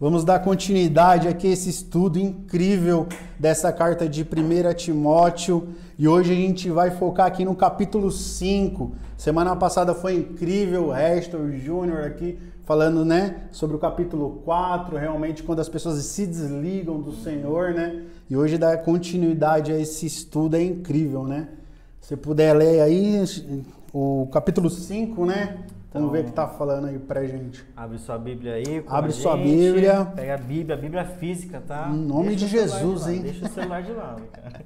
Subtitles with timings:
[0.00, 3.06] Vamos dar continuidade aqui a esse estudo incrível
[3.38, 8.90] dessa carta de 1 Timóteo e hoje a gente vai focar aqui no capítulo 5.
[9.16, 15.44] Semana passada foi incrível, o Restor Júnior aqui falando, né, sobre o capítulo 4, realmente
[15.44, 18.02] quando as pessoas se desligam do Senhor, né?
[18.28, 21.50] E hoje dar continuidade a esse estudo é incrível, né?
[22.00, 23.22] Se puder ler aí
[23.92, 25.56] o capítulo 5, né?
[25.94, 27.64] Vamos ver o que está falando aí pra gente.
[27.76, 28.84] Abre sua Bíblia aí.
[28.88, 30.04] Abre sua Bíblia.
[30.04, 31.88] Pega a Bíblia, a Bíblia física, tá?
[31.88, 33.22] Em nome Deixa de Jesus, de hein?
[33.22, 34.60] Deixa o celular de lado, cara.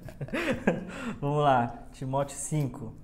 [1.20, 2.94] Vamos lá, Timóteo 5.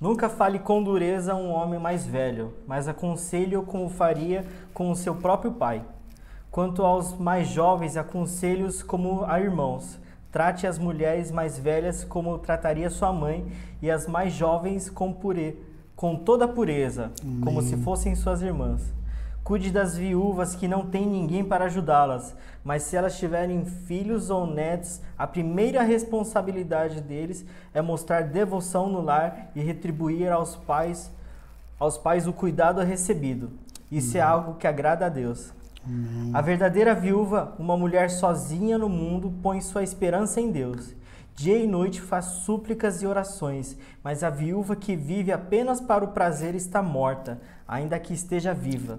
[0.00, 4.94] Nunca fale com dureza a um homem mais velho, mas aconselhe-o como faria com o
[4.94, 5.82] seu próprio pai.
[6.52, 9.98] Quanto aos mais jovens, aconselhe-os como a irmãos.
[10.30, 13.50] Trate as mulheres mais velhas como trataria sua mãe
[13.82, 15.69] e as mais jovens com pureza
[16.00, 17.12] com toda a pureza,
[17.44, 18.80] como se fossem suas irmãs.
[19.44, 24.46] Cuide das viúvas que não têm ninguém para ajudá-las, mas se elas tiverem filhos ou
[24.46, 31.12] netos, a primeira responsabilidade deles é mostrar devoção no lar e retribuir aos pais,
[31.78, 33.50] aos pais o cuidado recebido.
[33.92, 35.52] Isso é algo que agrada a Deus.
[36.32, 40.94] A verdadeira viúva, uma mulher sozinha no mundo, põe sua esperança em Deus.
[41.34, 46.08] Dia e noite faz súplicas e orações, mas a viúva que vive apenas para o
[46.08, 48.98] prazer está morta, ainda que esteja viva.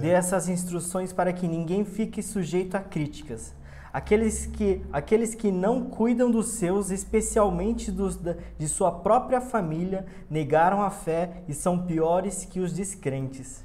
[0.00, 3.54] Dê essas instruções para que ninguém fique sujeito a críticas.
[3.92, 10.04] Aqueles que, aqueles que não cuidam dos seus, especialmente dos, da- de sua própria família,
[10.30, 13.64] negaram a fé e são piores que os descrentes.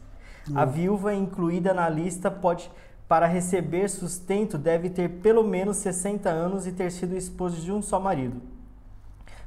[0.55, 2.69] A viúva incluída na lista pode,
[3.08, 7.81] para receber sustento, deve ter pelo menos 60 anos e ter sido esposa de um
[7.81, 8.41] só marido.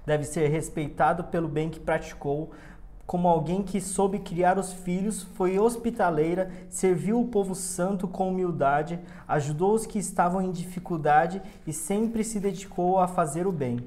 [0.06, 2.50] Deve ser respeitado pelo bem que praticou,
[3.10, 9.00] como alguém que soube criar os filhos, foi hospitaleira, serviu o povo santo com humildade,
[9.26, 13.80] ajudou os que estavam em dificuldade e sempre se dedicou a fazer o bem.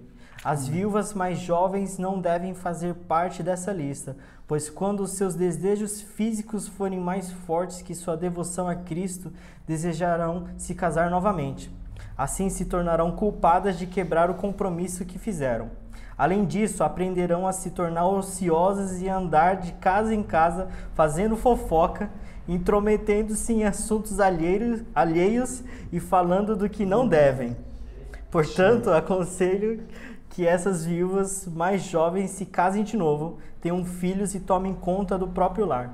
[0.43, 6.01] As viúvas mais jovens não devem fazer parte dessa lista, pois quando os seus desejos
[6.01, 9.31] físicos forem mais fortes que sua devoção a Cristo,
[9.65, 11.71] desejarão se casar novamente.
[12.17, 15.69] Assim se tornarão culpadas de quebrar o compromisso que fizeram.
[16.17, 22.09] Além disso, aprenderão a se tornar ociosas e andar de casa em casa fazendo fofoca,
[22.49, 27.55] intrometendo-se em assuntos alheios, alheios e falando do que não devem.
[28.29, 29.83] Portanto, aconselho
[30.33, 35.27] que essas viúvas mais jovens se casem de novo, tenham filhos e tomem conta do
[35.27, 35.93] próprio lar.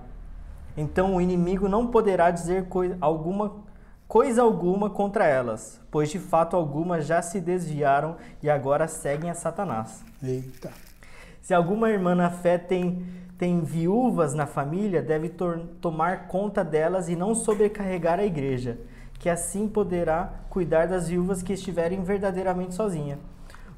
[0.77, 3.51] Então o inimigo não poderá dizer coi- alguma,
[4.07, 9.35] coisa alguma contra elas, pois de fato algumas já se desviaram e agora seguem a
[9.35, 10.05] Satanás.
[10.23, 10.72] Eita.
[11.41, 13.05] Se alguma irmã na fé tem,
[13.38, 15.33] tem viúvas na família, deve
[15.81, 18.79] tomar conta delas e não sobrecarregar a igreja,
[19.19, 23.19] que assim poderá cuidar das viúvas que estiverem verdadeiramente sozinhas.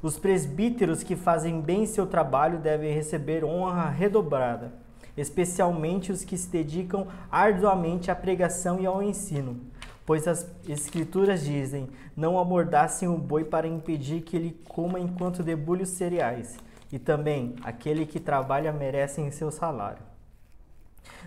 [0.02, 4.72] Os presbíteros que fazem bem seu trabalho devem receber honra redobrada,
[5.16, 9.60] especialmente os que se dedicam arduamente à pregação e ao ensino.
[10.04, 15.84] Pois as escrituras dizem: Não amordassem o boi para impedir que ele coma enquanto debulha
[15.84, 16.56] os cereais.
[16.90, 20.02] E também: Aquele que trabalha merece seu salário.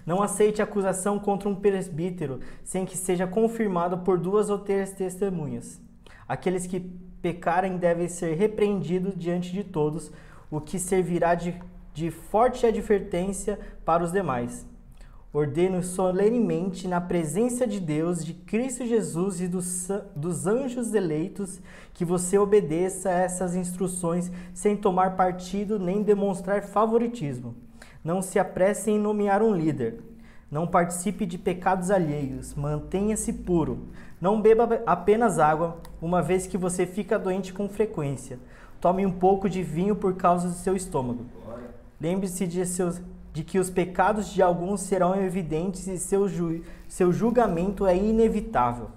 [0.06, 5.80] Não aceite acusação contra um presbítero sem que seja confirmado por duas ou três testemunhas.
[6.28, 6.92] Aqueles que
[7.26, 10.12] pecarem devem ser repreendidos diante de todos,
[10.52, 11.56] o que servirá de,
[11.92, 14.64] de forte advertência para os demais.
[15.34, 21.60] Ordeno solenemente, na presença de Deus, de Cristo Jesus e dos, dos anjos eleitos,
[21.96, 27.56] que você obedeça a essas instruções sem tomar partido nem demonstrar favoritismo.
[28.04, 30.00] Não se apresse em nomear um líder.
[30.52, 32.54] Não participe de pecados alheios.
[32.54, 33.88] Mantenha-se puro.
[34.20, 38.40] Não beba apenas água, uma vez que você fica doente com frequência.
[38.80, 41.26] Tome um pouco de vinho por causa do seu estômago.
[42.00, 43.02] Lembre-se de, seus,
[43.34, 48.88] de que os pecados de alguns serão evidentes e seu, ju, seu julgamento é inevitável.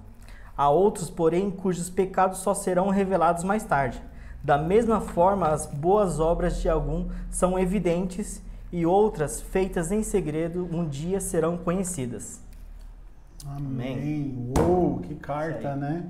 [0.56, 4.02] Há outros, porém, cujos pecados só serão revelados mais tarde.
[4.42, 8.42] Da mesma forma, as boas obras de algum são evidentes
[8.72, 12.40] e outras, feitas em segredo, um dia serão conhecidas.
[13.46, 14.52] Amém.
[14.58, 16.04] Uou, que carta, né?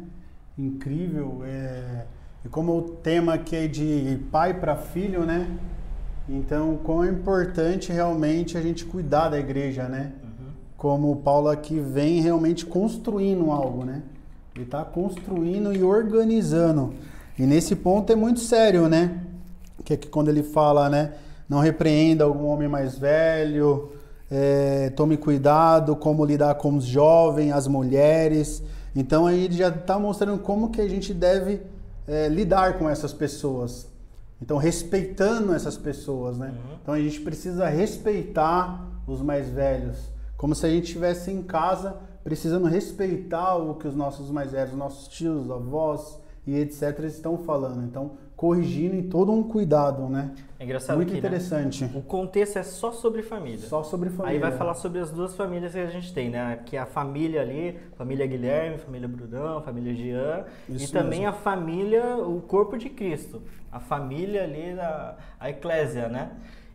[0.56, 1.42] Incrível.
[1.44, 2.04] É...
[2.44, 5.48] E como o tema aqui é de pai para filho, né?
[6.28, 10.12] Então, quão é importante realmente a gente cuidar da igreja, né?
[10.76, 14.02] Como o Paulo aqui vem realmente construindo algo, né?
[14.54, 16.94] Ele está construindo e organizando.
[17.38, 19.20] E nesse ponto é muito sério, né?
[19.84, 21.14] Que é que quando ele fala, né?
[21.48, 23.90] Não repreenda algum homem mais velho,
[24.30, 28.62] é, tome cuidado, como lidar com os jovens, as mulheres.
[28.94, 31.62] Então aí ele já está mostrando como que a gente deve
[32.06, 33.88] é, lidar com essas pessoas.
[34.40, 36.48] Então respeitando essas pessoas, né?
[36.48, 36.76] Uhum.
[36.82, 39.98] Então a gente precisa respeitar os mais velhos,
[40.36, 41.96] como se a gente estivesse em casa
[42.28, 47.82] precisando respeitar o que os nossos mais velhos, nossos tios, avós e etc estão falando.
[47.84, 50.30] Então corrigindo em todo um cuidado, né?
[50.60, 51.84] É engraçado Muito que, né, interessante.
[51.92, 53.66] o contexto é só sobre família.
[53.66, 54.36] Só sobre família.
[54.36, 56.60] Aí vai falar sobre as duas famílias que a gente tem, né?
[56.64, 60.44] Que é a família ali, família Guilherme, família Brudão, família Jean.
[60.68, 61.30] Isso e também mesmo.
[61.30, 63.42] a família, o corpo de Cristo.
[63.72, 66.30] A família ali, da, a eclésia, né?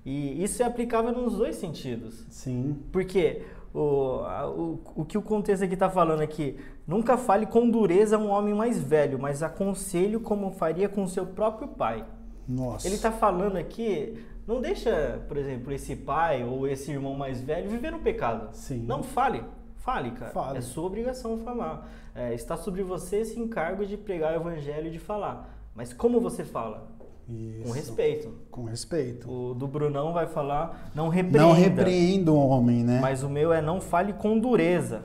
[0.05, 2.25] E isso é aplicável nos dois sentidos.
[2.29, 2.77] Sim.
[2.91, 3.41] Porque
[3.73, 6.57] o, o, o que o contexto aqui está falando aqui,
[6.87, 11.25] nunca fale com dureza a um homem mais velho, mas aconselho como faria com seu
[11.25, 12.05] próprio pai.
[12.47, 12.87] Nossa.
[12.87, 17.69] Ele está falando aqui, não deixa, por exemplo, esse pai ou esse irmão mais velho
[17.69, 18.49] viver no pecado.
[18.53, 18.85] Sim.
[18.85, 19.43] Não fale.
[19.77, 20.31] Fale, cara.
[20.31, 20.57] Fale.
[20.57, 21.89] É sua obrigação falar.
[22.15, 25.49] É, está sobre você esse encargo de pregar o evangelho e de falar.
[25.75, 26.87] Mas como você fala?
[27.27, 27.63] Isso.
[27.63, 28.33] Com respeito.
[28.51, 29.31] Com respeito.
[29.31, 31.47] O do Brunão vai falar, não repreenda.
[31.47, 32.99] Não repreenda o homem, né?
[33.01, 35.03] Mas o meu é não fale com dureza.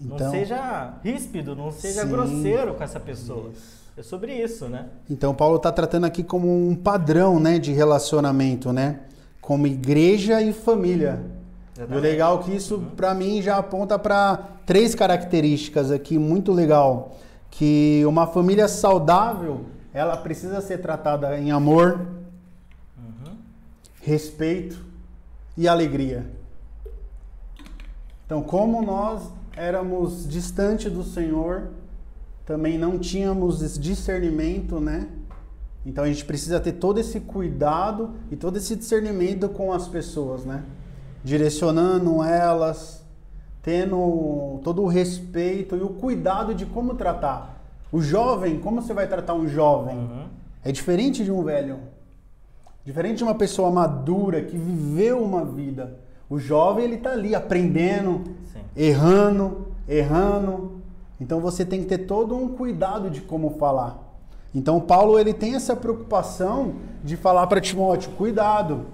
[0.00, 2.08] Não Então- seja ríspido, não seja Sim.
[2.08, 3.50] grosseiro com essa pessoa.
[3.52, 3.78] Isso.
[3.96, 4.86] É sobre isso, né?
[5.10, 9.00] Então Paulo está tratando aqui como um padrão, né, de relacionamento, né,
[9.40, 11.20] como igreja e família.
[11.76, 16.52] E o legal é que isso para mim já aponta para três características aqui muito
[16.52, 17.16] legal,
[17.50, 22.06] que uma família saudável ela precisa ser tratada em amor,
[22.96, 23.32] Uhum.
[24.00, 24.78] respeito
[25.56, 26.24] e alegria.
[28.26, 29.22] Então, como nós
[29.58, 31.70] éramos distante do Senhor,
[32.46, 35.08] também não tínhamos esse discernimento, né?
[35.84, 40.44] Então a gente precisa ter todo esse cuidado e todo esse discernimento com as pessoas,
[40.44, 40.62] né?
[41.24, 43.04] Direcionando elas,
[43.62, 47.60] tendo todo o respeito e o cuidado de como tratar.
[47.90, 49.96] O jovem, como você vai tratar um jovem?
[49.96, 50.26] Uhum.
[50.64, 51.78] É diferente de um velho.
[52.84, 55.98] Diferente de uma pessoa madura que viveu uma vida.
[56.28, 58.60] O jovem, ele tá ali aprendendo, Sim.
[58.76, 60.82] errando, errando.
[61.20, 63.98] Então você tem que ter todo um cuidado de como falar.
[64.54, 68.86] Então Paulo, ele tem essa preocupação de falar para Timóteo, cuidado.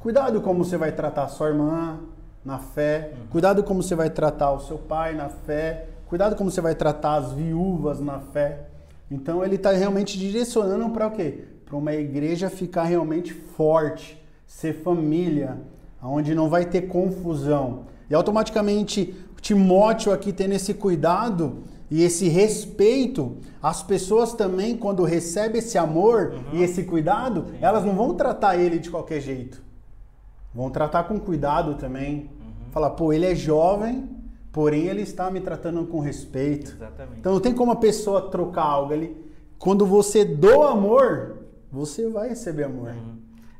[0.00, 1.98] Cuidado como você vai tratar a sua irmã
[2.44, 3.12] na fé.
[3.30, 5.88] Cuidado como você vai tratar o seu pai na fé.
[6.06, 8.68] Cuidado como você vai tratar as viúvas na fé.
[9.10, 11.44] Então ele está realmente direcionando para o quê?
[11.64, 15.58] Para uma igreja ficar realmente forte, ser família,
[16.02, 17.86] onde não vai ter confusão.
[18.10, 21.58] E automaticamente Timóteo aqui tendo esse cuidado
[21.90, 27.94] e esse respeito, as pessoas também, quando recebem esse amor e esse cuidado, elas não
[27.94, 29.62] vão tratar ele de qualquer jeito.
[30.54, 32.30] Vão tratar com cuidado também.
[32.70, 34.08] Falar, pô, ele é jovem,
[34.52, 36.72] porém ele está me tratando com respeito.
[36.72, 37.20] Exatamente.
[37.20, 39.16] Então não tem como a pessoa trocar algo ali.
[39.58, 41.38] Quando você doa amor,
[41.72, 42.94] você vai receber amor.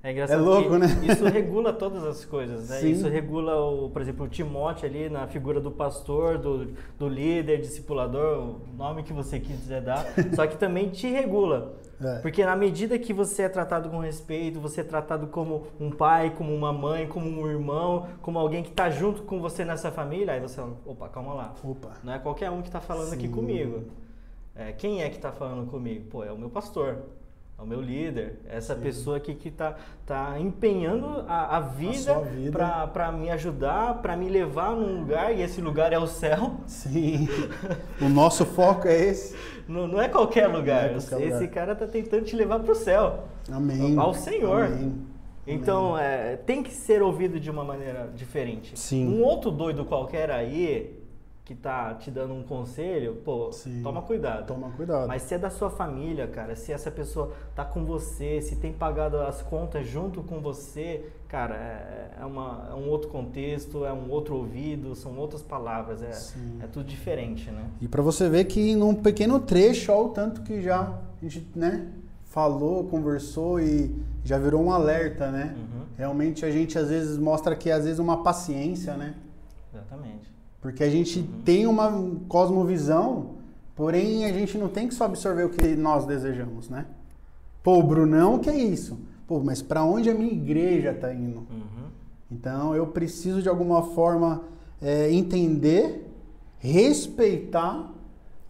[0.08, 0.86] É engraçado É louco, né?
[1.06, 2.78] isso regula todas as coisas, né?
[2.78, 2.92] Sim.
[2.92, 7.60] Isso regula, o, por exemplo, o Timóteo ali na figura do pastor, do, do líder,
[7.60, 11.74] discipulador, o nome que você quiser dar, só que também te regula.
[12.02, 12.20] É.
[12.20, 16.30] Porque na medida que você é tratado com respeito, você é tratado como um pai,
[16.34, 20.32] como uma mãe, como um irmão, como alguém que está junto com você nessa família,
[20.32, 21.54] aí você fala, opa, calma lá.
[21.62, 21.92] Opa.
[22.02, 23.32] Não é qualquer um que está falando aqui Sim.
[23.32, 23.84] comigo.
[24.54, 26.06] É, quem é que está falando comigo?
[26.08, 26.98] Pô, é o meu pastor,
[27.58, 29.74] é o meu líder, é essa pessoa aqui que está
[30.06, 32.86] tá empenhando a, a vida vida.
[32.92, 36.52] para me ajudar, para me levar num lugar, e esse lugar é o céu.
[36.68, 37.28] Sim.
[38.00, 39.34] o nosso foco é esse.
[39.66, 40.92] Não, não é qualquer lugar.
[40.92, 41.50] Não é qualquer esse lugar.
[41.50, 43.24] cara está tentando te levar para o céu.
[43.50, 43.98] Amém.
[43.98, 44.66] Ao Senhor.
[44.66, 44.94] Amém.
[45.44, 48.78] Então, é, tem que ser ouvido de uma maneira diferente.
[48.78, 49.08] Sim.
[49.08, 50.97] Um outro doido qualquer aí,
[51.48, 53.80] que tá te dando um conselho, pô, Sim.
[53.82, 54.46] toma cuidado.
[54.46, 55.08] Toma cuidado.
[55.08, 58.70] Mas se é da sua família, cara, se essa pessoa tá com você, se tem
[58.70, 63.92] pagado as contas junto com você, cara, é, é uma, é um outro contexto, é
[63.94, 66.58] um outro ouvido, são outras palavras, é, Sim.
[66.62, 67.64] é tudo diferente, né?
[67.80, 71.46] E para você ver que num pequeno trecho, olha o tanto que já a gente,
[71.56, 71.88] né,
[72.26, 73.90] falou, conversou e
[74.22, 75.56] já virou um alerta, né?
[75.56, 75.84] Uhum.
[75.96, 79.14] Realmente a gente às vezes mostra que às vezes uma paciência, né?
[79.72, 80.37] Exatamente.
[80.60, 81.90] Porque a gente tem uma
[82.28, 83.36] cosmovisão,
[83.76, 86.86] porém a gente não tem que só absorver o que nós desejamos, né?
[87.62, 88.98] Pô, o Brunão, que é isso?
[89.26, 91.40] Pô, mas para onde a minha igreja tá indo?
[91.40, 91.88] Uhum.
[92.30, 94.42] Então eu preciso de alguma forma
[94.80, 96.10] é, entender,
[96.58, 97.92] respeitar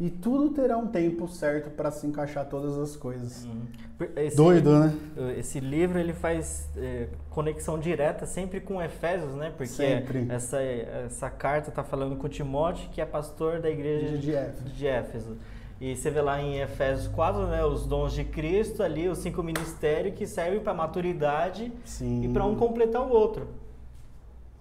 [0.01, 3.45] E tudo terá um tempo certo para se encaixar todas as coisas.
[3.45, 3.67] Uhum.
[4.15, 4.95] Esse, Doido, né?
[5.37, 9.51] Esse livro ele faz é, conexão direta sempre com Efésios, né?
[9.57, 10.27] Porque Sempre.
[10.29, 14.65] essa, essa carta está falando com Timóteo, que é pastor da igreja De Éfeso.
[14.71, 15.37] de Éfeso.
[15.81, 19.43] E você vê lá em Efésios 4, né, os dons de Cristo ali, os cinco
[19.43, 22.25] ministérios que servem para maturidade Sim.
[22.25, 23.49] e para um completar o outro.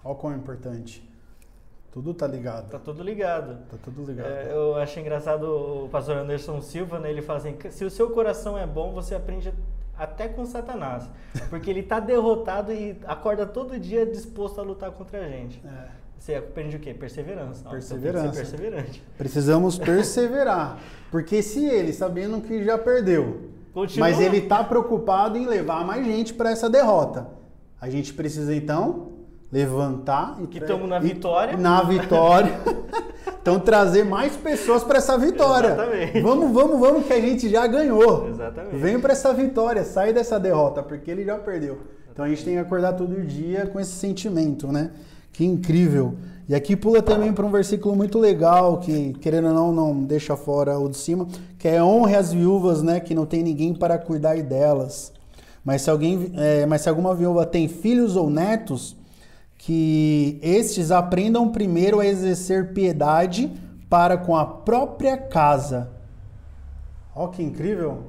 [0.04, 1.07] Olha quão é importante.
[1.98, 2.70] Tudo tá ligado.
[2.70, 3.58] Tá tudo ligado.
[3.68, 4.28] Tá tudo ligado.
[4.28, 7.10] É, eu acho engraçado o pastor Anderson Silva, né?
[7.10, 9.52] Ele fala assim: se o seu coração é bom, você aprende
[9.96, 11.10] até com Satanás.
[11.50, 15.60] Porque ele tá derrotado e acorda todo dia disposto a lutar contra a gente.
[15.66, 15.88] É.
[16.16, 16.94] Você aprende o quê?
[16.94, 17.60] Perseverança.
[17.62, 18.32] Então Perseverança.
[18.32, 19.02] perseverante.
[19.18, 20.78] Precisamos perseverar.
[21.10, 24.08] Porque se ele, sabendo que já perdeu, Continua.
[24.08, 27.26] mas ele tá preocupado em levar mais gente para essa derrota,
[27.80, 29.17] a gente precisa então
[29.50, 31.56] levantar e Que tamo na vitória.
[31.56, 32.60] Na vitória.
[33.40, 35.68] então trazer mais pessoas para essa vitória.
[35.68, 36.20] Exatamente.
[36.20, 38.28] Vamos, vamos, vamos que a gente já ganhou.
[38.28, 38.76] Exatamente.
[38.76, 41.78] Vem para essa vitória, sai dessa derrota, porque ele já perdeu.
[42.12, 44.90] Então a gente tem que acordar todo dia com esse sentimento, né?
[45.32, 46.14] Que incrível.
[46.48, 50.36] E aqui pula também para um versículo muito legal, que querendo ou não, não deixa
[50.36, 51.28] fora o de cima,
[51.58, 53.00] que é honre as viúvas, né?
[53.00, 55.12] Que não tem ninguém para cuidar delas.
[55.64, 58.96] Mas se alguém, é, mas se alguma viúva tem filhos ou netos,
[59.58, 63.50] que estes aprendam primeiro a exercer piedade
[63.90, 65.90] para com a própria casa.
[67.14, 68.04] Ó que incrível!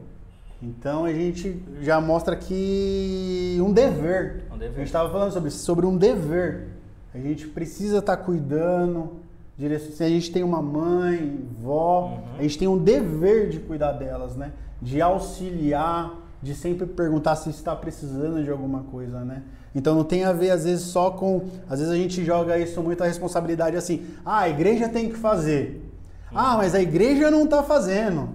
[0.62, 4.44] Então a gente já mostra aqui um dever.
[4.54, 4.76] Um dever.
[4.76, 6.68] A gente estava falando sobre isso, sobre um dever.
[7.14, 9.14] A gente precisa estar cuidando.
[9.58, 12.38] dire- Se a gente tem uma mãe, vó, Uhum.
[12.38, 14.54] a gente tem um dever de cuidar delas, né?
[14.82, 19.44] De auxiliar, de sempre perguntar se está precisando de alguma coisa, né?
[19.74, 22.82] Então não tem a ver às vezes só com, às vezes a gente joga isso
[22.82, 25.86] muito a responsabilidade assim, ah, a igreja tem que fazer.
[26.34, 28.30] Ah, mas a igreja não está fazendo.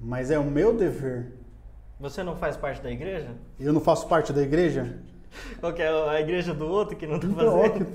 [0.00, 1.32] Mas é o meu dever.
[2.00, 3.28] Você não faz parte da igreja?
[3.58, 4.96] Eu não faço parte da igreja?
[5.60, 7.86] Qual que é a igreja do outro que não tá Então, ó, fazendo?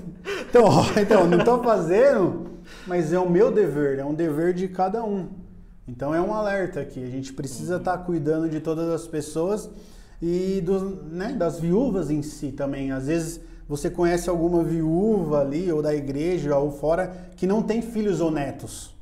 [0.48, 2.50] então, ó, então, não estou fazendo,
[2.86, 5.28] mas é o meu dever, é um dever de cada um.
[5.86, 7.02] Então é um alerta aqui.
[7.02, 9.70] A gente precisa estar cuidando de todas as pessoas
[10.20, 12.92] e dos, né, das viúvas em si também.
[12.92, 17.80] Às vezes você conhece alguma viúva ali, ou da igreja, ou fora, que não tem
[17.82, 18.94] filhos ou netos.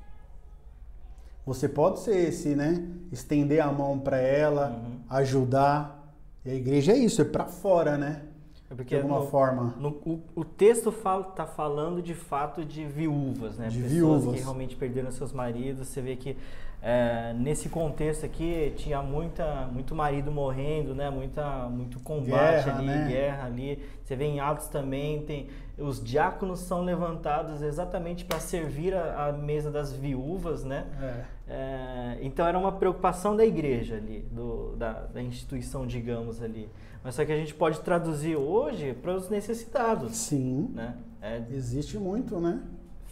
[1.44, 2.86] Você pode ser esse, né?
[3.10, 4.98] Estender a mão para ela, Uhum.
[5.10, 6.14] ajudar.
[6.44, 8.22] E a igreja é isso, é para fora, né?
[8.72, 9.74] É porque de alguma no- forma.
[9.78, 13.68] no- o, o texto está falando de fato de viúvas, né?
[13.68, 14.34] De Pessoas viúvas.
[14.34, 15.88] que realmente perderam seus maridos.
[15.88, 16.36] Você vê que
[16.84, 21.10] é, nesse contexto aqui tinha muita, muito marido morrendo, né?
[21.10, 23.08] Muita, muito combate Guerra, ali, né?
[23.08, 23.84] guerra ali.
[24.02, 25.48] Você vê em Atos também, tem
[25.78, 30.86] os diáconos são levantados exatamente para servir a, a mesa das viúvas, né?
[31.00, 31.42] É.
[31.48, 36.68] É, então era uma preocupação da igreja ali, do- da, da instituição, digamos ali.
[37.02, 40.96] Mas só que a gente pode traduzir hoje para os necessitados, Sim, né?
[41.20, 42.62] É, existe muito, né?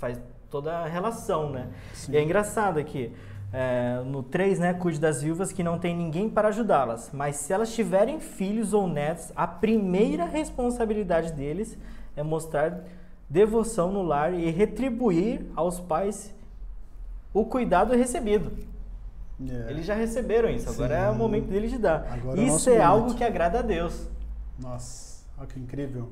[0.00, 0.18] faz
[0.50, 1.68] toda a relação, né?
[1.92, 2.12] Sim.
[2.12, 3.12] E é engraçado aqui,
[3.52, 7.52] é, no 3, né, cuide das viúvas que não tem ninguém para ajudá-las, mas se
[7.52, 11.76] elas tiverem filhos ou netos, a primeira responsabilidade deles
[12.16, 12.82] é mostrar
[13.28, 16.34] devoção no lar e retribuir aos pais
[17.32, 18.50] o cuidado recebido.
[19.48, 19.70] É.
[19.70, 21.18] Eles já receberam isso, agora é o Sim.
[21.18, 22.06] momento deles de dar.
[22.12, 22.86] Agora é isso é momento.
[22.88, 24.06] algo que agrada a Deus.
[24.58, 26.08] Nossa, olha que incrível.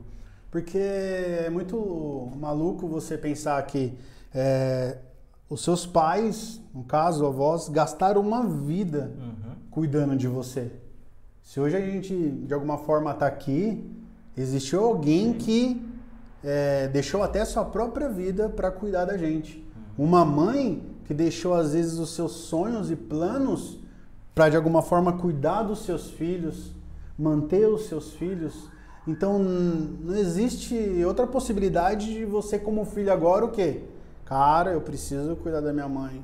[0.51, 3.93] Porque é muito maluco você pensar que
[4.35, 4.97] é,
[5.51, 9.55] os seus pais, no caso, avós, gastaram uma vida Uhum.
[9.71, 10.71] cuidando de você.
[11.43, 13.91] Se hoje a gente, de alguma forma, está aqui,
[14.37, 15.87] existiu alguém que
[16.43, 19.63] é, deixou até a sua própria vida para cuidar da gente.
[19.99, 23.79] Uma mãe que deixou, às vezes, os seus sonhos e planos
[24.35, 26.71] para, de alguma forma, cuidar dos seus filhos,
[27.19, 28.69] manter os seus filhos.
[29.07, 33.85] Então, não existe outra possibilidade de você, como filho, agora o quê?
[34.27, 36.23] Cara, eu preciso cuidar da minha mãe.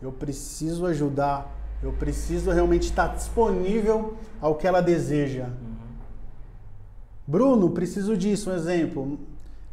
[0.00, 1.52] Eu preciso ajudar.
[1.82, 5.48] Eu preciso realmente estar disponível ao que ela deseja.
[7.26, 9.18] Bruno, preciso disso, um exemplo.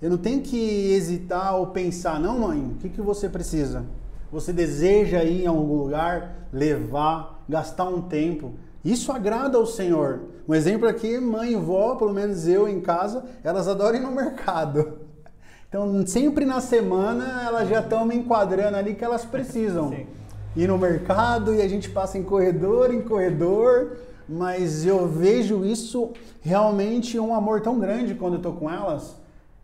[0.01, 0.57] Eu não tenho que
[0.93, 3.85] hesitar ou pensar, não, mãe, o que, que você precisa?
[4.31, 8.53] Você deseja ir em algum lugar, levar, gastar um tempo.
[8.83, 10.21] Isso agrada ao Senhor.
[10.47, 14.11] Um exemplo aqui, mãe e vó, pelo menos eu em casa, elas adoram ir no
[14.11, 14.99] mercado.
[15.69, 20.07] Então, sempre na semana, elas já estão me enquadrando ali que elas precisam Sim.
[20.55, 23.97] ir no mercado e a gente passa em corredor em corredor,
[24.29, 29.17] mas eu vejo isso realmente um amor tão grande quando eu tô com elas.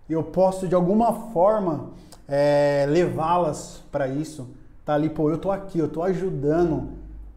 [0.10, 1.92] Eu posso de alguma forma
[2.36, 4.48] é, levá-las para isso,
[4.84, 6.90] tá ali, pô, eu tô aqui, eu tô ajudando,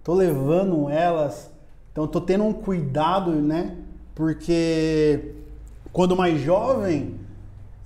[0.02, 1.50] tô levando elas,
[1.92, 3.76] então tô tendo um cuidado, né?
[4.14, 5.34] Porque
[5.92, 7.14] quando mais jovem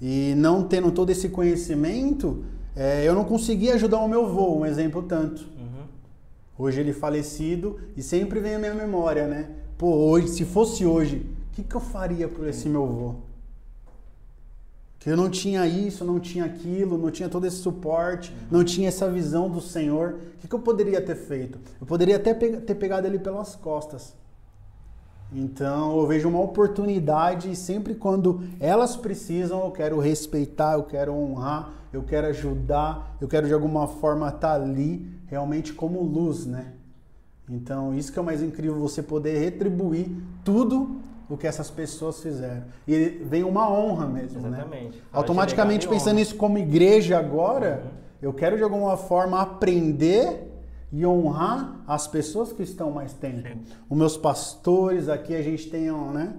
[0.01, 2.45] e não tendo todo esse conhecimento,
[2.77, 5.43] é, eu não conseguia ajudar o meu avô, um exemplo tanto.
[5.59, 5.87] Uhum.
[6.57, 9.51] Hoje ele falecido e sempre vem a minha memória, né?
[9.77, 13.15] Pô, hoje, se fosse hoje, o que, que eu faria por esse meu avô?
[15.01, 18.89] Que eu não tinha isso, não tinha aquilo, não tinha todo esse suporte, não tinha
[18.89, 20.21] essa visão do Senhor.
[20.35, 21.59] O que, que eu poderia ter feito?
[21.81, 24.15] Eu poderia até ter pegado ele pelas costas.
[25.33, 31.15] Então eu vejo uma oportunidade e sempre quando elas precisam, eu quero respeitar, eu quero
[31.15, 36.75] honrar, eu quero ajudar, eu quero de alguma forma estar ali realmente como luz, né?
[37.49, 40.11] Então isso que é o mais incrível, você poder retribuir
[40.45, 42.65] tudo o que essas pessoas fizeram.
[42.87, 44.59] E vem uma honra mesmo, né?
[44.59, 44.97] Exatamente.
[44.97, 47.91] De Automaticamente pensando nisso como igreja agora, Uhum.
[48.21, 50.49] eu quero de alguma forma aprender
[50.93, 53.49] e honrar as pessoas que estão mais tempo.
[53.49, 53.61] Sim.
[53.89, 56.35] Os meus pastores, aqui a gente tem um, né,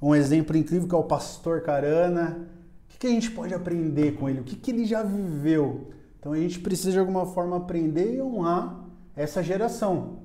[0.00, 2.48] um exemplo incrível que é o pastor Carana.
[2.88, 4.40] O que, que a gente pode aprender com ele?
[4.40, 5.90] O que, que ele já viveu?
[6.18, 10.18] Então a gente precisa de alguma forma aprender e honrar essa geração.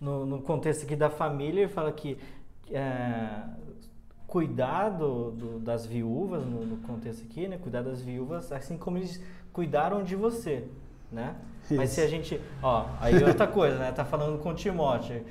[0.00, 2.16] No, no contexto aqui da família, ele fala que
[2.72, 3.42] é,
[4.26, 7.58] cuidar do- do- das viúvas, no, no contexto aqui, né?
[7.58, 9.22] Cuidar das viúvas, assim como eles
[9.52, 10.64] cuidaram de você,
[11.10, 11.34] né?
[11.70, 11.94] Mas Isso.
[11.96, 12.40] se a gente...
[12.62, 13.92] Ó, aí outra coisa, né?
[13.92, 15.24] Tá falando com o Timóteo.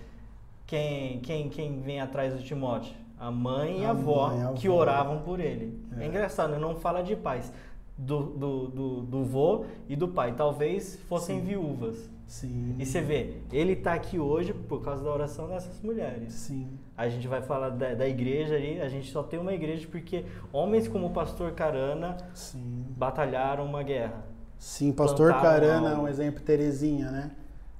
[0.65, 2.93] Quem, quem, quem vem atrás do Timóteo?
[3.17, 4.77] A mãe e a, A avó mãe a que avó.
[4.77, 5.77] oravam por ele.
[5.97, 6.07] É, É.
[6.07, 6.57] engraçado, né?
[6.59, 7.51] não fala de pais.
[7.97, 10.33] Do, do, do, do vô e do pai.
[10.33, 11.45] Talvez fossem Sim.
[11.45, 12.09] viúvas.
[12.27, 12.75] Sim.
[12.79, 16.31] E você vê, ele tá aqui hoje por causa da oração dessas mulheres.
[16.33, 16.69] Sim.
[16.99, 20.25] A gente vai falar da, da igreja ali, a gente só tem uma igreja porque
[20.51, 22.83] homens como o pastor Carana Sim.
[22.89, 24.25] batalharam uma guerra.
[24.57, 27.31] Sim, pastor plantaram Carana é um exemplo, Terezinha, né?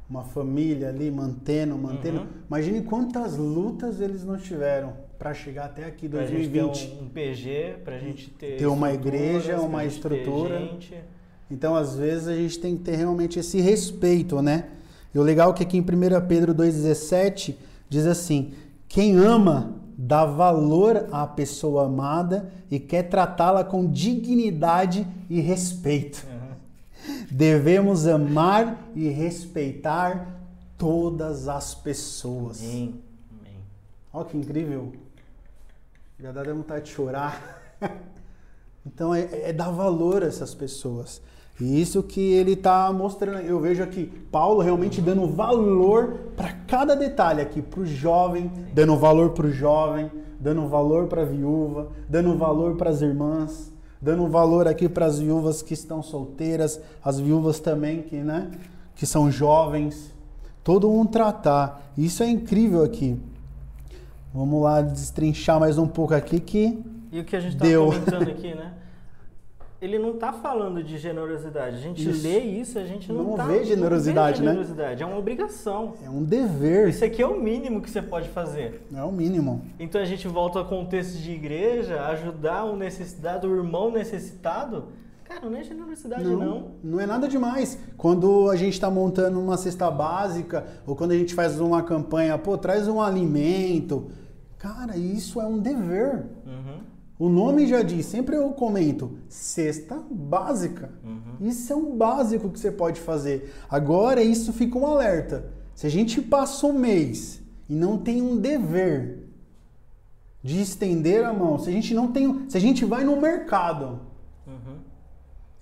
[0.10, 2.22] Uma família ali mantendo, mantendo.
[2.22, 2.28] Uhum.
[2.48, 7.02] Imagine quantas lutas eles não tiveram para chegar até aqui Pra gente ter 2020.
[7.02, 8.56] um, um PG, pra gente ter.
[8.56, 10.78] Ter uma igreja, pra uma estrutura.
[11.52, 14.70] Então, às vezes, a gente tem que ter realmente esse respeito, né?
[15.14, 15.86] E o legal é que aqui em 1
[16.26, 17.56] Pedro 2,17
[17.90, 18.54] diz assim:
[18.90, 26.26] quem ama dá valor à pessoa amada e quer tratá-la com dignidade e respeito.
[26.28, 27.16] Uhum.
[27.30, 30.40] Devemos amar e respeitar
[30.78, 32.62] todas as pessoas.
[32.62, 33.00] Amém.
[33.40, 33.58] Amém.
[34.12, 34.92] Olha que incrível.
[36.20, 37.62] Já dá vontade de chorar.
[38.84, 41.22] então é, é dar valor a essas pessoas.
[41.60, 43.40] E isso que ele está mostrando.
[43.40, 48.96] Eu vejo aqui Paulo realmente dando valor para cada detalhe aqui, para o jovem, dando
[48.96, 54.26] valor para o jovem, dando valor para a viúva, dando valor para as irmãs, dando
[54.28, 58.50] valor aqui para as viúvas que estão solteiras, as viúvas também que, né,
[58.96, 60.14] que são jovens.
[60.64, 61.92] Todo um tratar.
[61.98, 63.20] Isso é incrível aqui.
[64.34, 66.80] Vamos lá destrinchar mais um pouco aqui que
[67.12, 67.88] E o que a gente tá Deu.
[67.88, 68.74] comentando aqui, né?
[69.82, 71.78] Ele não tá falando de generosidade.
[71.78, 72.22] A gente Isso.
[72.28, 74.52] lê isso, a gente não, Não tá, vê generosidade, não né?
[74.52, 75.94] vê generosidade, é uma obrigação.
[76.06, 78.86] é um dever, Isso aqui é o mínimo que você pode fazer.
[78.94, 79.62] é o mínimo.
[79.80, 84.86] Então a gente volta ao contexto de igreja, ajudar o necessitado, o irmão necessitado.
[85.24, 86.40] Cara, não é generosidade, não.
[86.40, 87.78] Não, não é nada demais.
[87.96, 92.38] Quando a gente está montando uma cesta básica ou quando a gente faz uma campanha,
[92.38, 94.10] pô, traz um alimento.
[94.58, 96.26] Cara, isso é um dever.
[96.46, 96.59] Uhum,
[97.20, 100.90] O nome já diz, sempre eu comento, cesta básica.
[101.04, 101.36] uhum.
[101.48, 103.54] Isso é um básico que você pode fazer.
[103.70, 105.52] Agora, isso fica um alerta.
[105.76, 109.28] Se a gente passa um mês e não tem um dever
[110.42, 114.00] de estender a mão, se a gente não tem, se a gente vai no mercado
[114.48, 114.78] Uhum.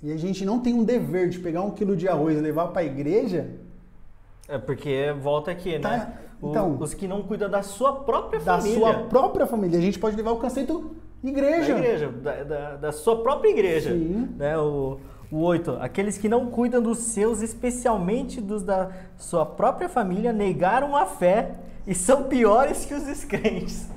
[0.04, 2.68] e a gente não tem um dever de pegar um quilo de arroz e levar
[2.68, 3.50] para a igreja,
[4.48, 6.14] É porque volta aqui, Tá, né?
[6.42, 6.78] O- então.
[6.80, 8.78] os que não cuidam da sua própria da família.
[8.80, 11.78] sua própria família, a gente pode levar o conceito Da igreja.
[11.78, 13.92] igreja, da, da, da sua própria igreja.
[13.92, 14.30] Sim.
[14.38, 14.58] Né?
[14.58, 15.00] O,
[15.32, 15.78] o 8.
[15.82, 21.56] Aqueles que não cuidam dos seus, especialmente dos da sua própria família, negaram a fé
[21.86, 23.90] e são piores que os descrentes.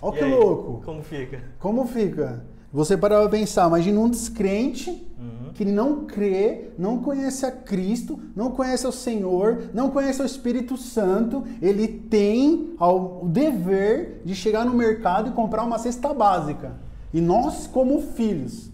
[0.00, 0.82] Olha que aí, louco.
[0.84, 1.42] Como fica?
[1.58, 2.44] Como fica?
[2.72, 5.52] Você parar pra pensar, imagina um descrente Uhum.
[5.54, 10.76] que não crê, não conhece a Cristo, não conhece o Senhor, não conhece o Espírito
[10.76, 16.72] Santo, ele tem o dever de chegar no mercado e comprar uma cesta básica.
[17.12, 18.70] E nós, como filhos,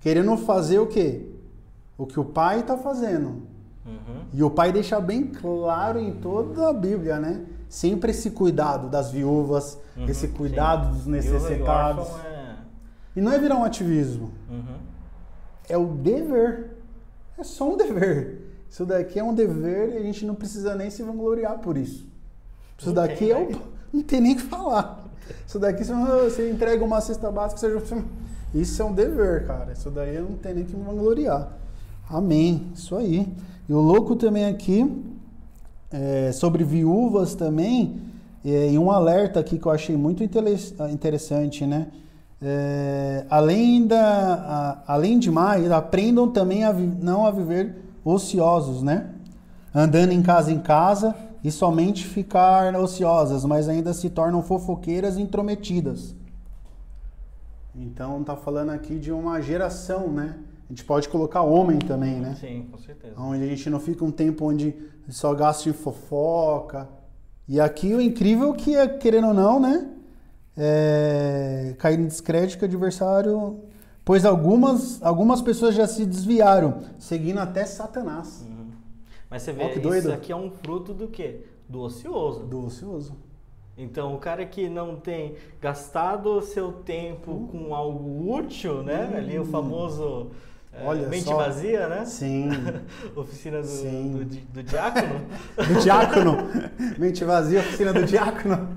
[0.00, 1.26] querendo fazer o quê?
[1.98, 3.42] O que o pai está fazendo.
[3.84, 4.22] Uhum.
[4.32, 7.40] E o pai deixa bem claro em toda a Bíblia, né?
[7.68, 10.92] Sempre esse cuidado das viúvas, Uhum, esse cuidado sim.
[10.92, 12.08] dos Viúva e necessitados.
[12.24, 12.33] é-
[13.16, 14.76] E não é virar um ativismo, Uhum.
[15.68, 16.70] é o dever.
[17.38, 18.40] É só um dever.
[18.68, 22.06] Isso daqui é um dever e a gente não precisa nem se vangloriar por isso.
[22.76, 23.60] Isso Não daqui tem, é o...
[23.92, 25.04] não tem nem o que falar.
[25.46, 27.80] Isso daqui, você entrega uma cesta básica, seja...
[28.52, 29.72] isso é um dever, cara.
[29.72, 31.52] Isso daí não tem nem que me vangloriar.
[32.10, 32.66] Amém.
[32.74, 33.32] Isso aí.
[33.68, 34.90] E o louco também aqui,
[35.92, 38.00] é, sobre viúvas também,
[38.44, 40.56] é, e um alerta aqui que eu achei muito intele-
[40.92, 41.86] interessante, né?
[42.42, 44.02] É, além, da,
[44.86, 49.10] a- além de mais, aprendam também a vi- não a viver ociosos, né?
[49.74, 55.22] Andando em casa em casa e somente ficar ociosas, mas ainda se tornam fofoqueiras e
[55.22, 56.14] intrometidas.
[57.74, 60.36] Então tá falando aqui de uma geração, né?
[60.68, 62.36] A gente pode colocar homem também, né?
[62.40, 63.14] Sim, com certeza.
[63.18, 64.74] Onde a gente não fica um tempo onde
[65.08, 66.88] só gasta em fofoca.
[67.48, 69.88] E aqui o incrível que é, querendo ou não, né?
[70.56, 73.60] É, cair em descrédito o adversário.
[74.04, 78.44] Pois algumas, algumas pessoas já se desviaram, seguindo até Satanás.
[78.46, 78.66] Uhum.
[79.30, 80.04] Mas você vê, que doido.
[80.04, 81.40] isso aqui é um fruto do quê?
[81.68, 82.40] Do ocioso.
[82.44, 83.16] Do ocioso.
[83.76, 87.46] Então, o cara que não tem gastado o seu tempo Hum.
[87.50, 89.12] com algo útil, né?
[89.16, 90.30] Ali o famoso é,
[90.82, 91.36] Olha mente só.
[91.36, 92.04] vazia, né?
[92.04, 92.48] Sim.
[93.14, 94.12] Oficina do, Sim.
[94.12, 95.20] do, di- do diácono.
[95.56, 96.36] Do diácono.
[96.98, 98.68] Mente vazia, oficina do diácono.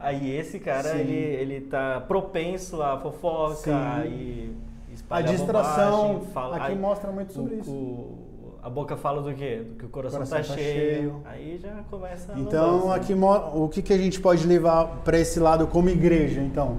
[0.00, 0.98] Aí esse cara, Sim.
[0.98, 4.08] ele, ele tá propenso à fofoca Sim.
[4.08, 4.56] e
[4.90, 6.08] A espalhar distração.
[6.14, 7.70] bobagem, fala- aqui aí mostra muito sobre o- isso.
[7.70, 8.18] o-
[8.62, 9.62] a boca fala do quê?
[9.68, 10.74] Do que o coração, Coração tá, tá cheio.
[10.74, 11.22] cheio.
[11.24, 12.94] Aí já começa a Então, lambança.
[12.94, 16.78] aqui mo- o que, que a gente pode levar para esse lado como igreja, então?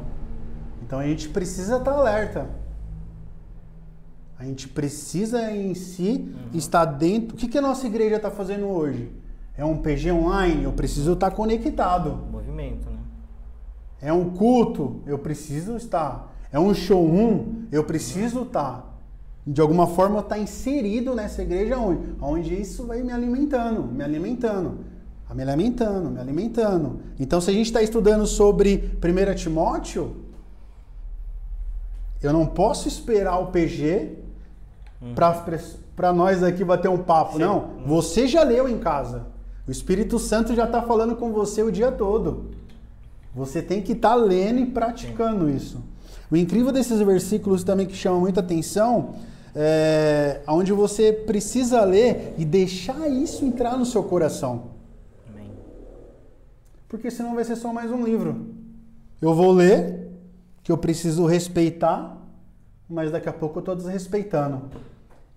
[0.86, 2.47] Então a gente precisa estar alerta.
[4.43, 7.34] A gente precisa em si estar dentro.
[7.34, 9.10] O que, que a nossa igreja está fazendo hoje?
[9.56, 10.65] É um PG online?
[10.65, 12.27] Eu preciso estar conectado.
[12.29, 12.99] Movimento, né?
[14.01, 15.01] É um culto?
[15.06, 16.36] Eu preciso estar.
[16.51, 17.63] É um showroom?
[17.71, 18.99] Eu preciso estar.
[19.47, 22.13] De alguma forma estar inserido nessa igreja onde?
[22.19, 24.79] Onde isso vai me alimentando, me alimentando,
[25.34, 26.99] me alimentando, me alimentando.
[27.17, 30.17] Então, se a gente está estudando sobre 1 Timóteo,
[32.21, 34.23] eu não posso esperar o PG
[35.95, 37.33] para nós aqui bater um papo.
[37.33, 37.39] Sim.
[37.39, 39.27] Não, você já leu em casa.
[39.67, 42.51] O Espírito Santo já está falando com você o dia todo.
[43.33, 45.81] Você tem que estar lendo e praticando isso.
[46.29, 49.15] O incrível desses versículos também que chama muita atenção
[49.55, 54.71] é onde você precisa ler e deixar isso entrar no seu coração.
[55.31, 55.51] Amém.
[56.89, 58.47] Porque senão vai ser só mais um livro.
[59.21, 60.11] Eu vou ler,
[60.63, 62.17] que eu preciso respeitar,
[62.89, 64.63] mas daqui a pouco eu estou desrespeitando.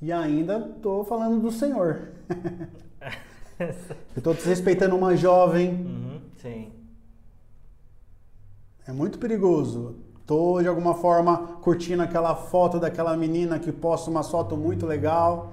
[0.01, 2.09] E ainda estou falando do Senhor.
[3.59, 3.75] eu
[4.17, 6.73] estou desrespeitando uma jovem, Uhum, sim.
[8.87, 9.97] É muito perigoso.
[10.27, 15.53] Tô de alguma forma curtindo aquela foto daquela menina que posta uma foto muito legal.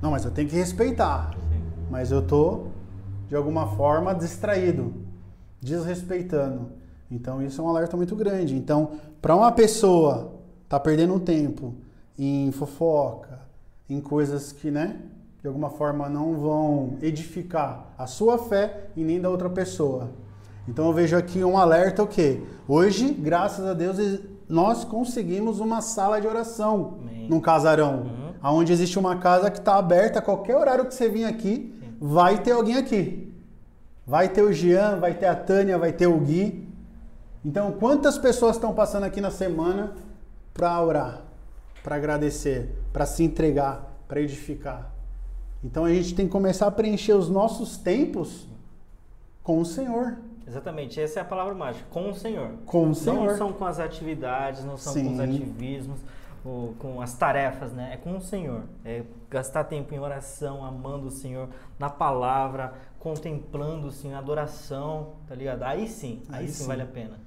[0.00, 1.34] Não, mas eu tenho que respeitar.
[1.34, 1.62] Sim.
[1.90, 2.66] Mas eu tô
[3.28, 4.94] de alguma forma distraído,
[5.60, 6.72] desrespeitando.
[7.10, 8.54] Então isso é um alerta muito grande.
[8.56, 10.32] Então, para uma pessoa
[10.68, 11.74] tá perdendo tempo
[12.18, 13.39] em fofoca,
[13.90, 14.96] em coisas que, né,
[15.42, 20.10] de alguma forma não vão edificar a sua fé e nem da outra pessoa.
[20.68, 22.40] Então eu vejo aqui um alerta o quê?
[22.68, 23.98] Hoje, graças a Deus,
[24.48, 27.28] nós conseguimos uma sala de oração Amém.
[27.28, 28.02] num casarão,
[28.42, 28.56] Uhum.
[28.58, 31.94] onde existe uma casa que está aberta a qualquer horário que você vir aqui, Sim.
[32.00, 33.26] vai ter alguém aqui.
[34.06, 36.68] Vai ter o Jean, vai ter a Tânia, vai ter o Gui.
[37.44, 39.92] Então, quantas pessoas estão passando aqui na semana
[40.52, 41.22] para orar,
[41.82, 44.90] para agradecer, para se entregar, para edificar?
[45.62, 48.48] Então a gente tem que começar a preencher os nossos tempos
[49.42, 50.18] com o Senhor.
[50.46, 52.50] Exatamente, essa é a palavra mágica, com o Senhor.
[52.66, 53.36] Com o Não Senhor.
[53.36, 55.22] são com as atividades, não são com os Sim.
[55.22, 56.00] ativismos,
[56.44, 57.90] ou com as tarefas, né?
[57.92, 58.62] É com o Senhor.
[58.84, 65.34] É gastar tempo em oração, amando o Senhor, na palavra, contemplando o Senhor, adoração, tá
[65.34, 65.62] ligado?
[65.62, 66.66] Aí sim, aí, Aí sim, sim.
[66.66, 67.18] vale a pena.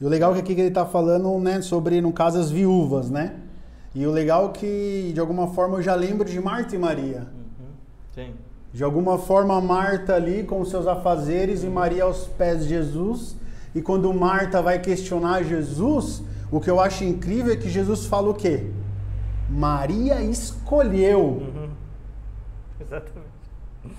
[0.00, 2.50] E o legal é que aqui que ele está falando, né, sobre, no caso, as
[2.50, 3.38] viúvas, né?
[3.94, 7.20] E o legal é que, de alguma forma, eu já lembro de Marta e Maria.
[7.20, 7.66] Uhum.
[8.14, 8.34] Sim.
[8.72, 13.36] De alguma forma, Marta ali com seus afazeres e Maria aos pés de Jesus.
[13.72, 18.30] E quando Marta vai questionar Jesus, o que eu acho incrível é que Jesus fala
[18.30, 18.66] o quê?
[19.48, 21.20] Maria escolheu.
[21.20, 21.70] Uhum.
[22.80, 23.28] Exatamente.
[23.84, 23.92] Uhum.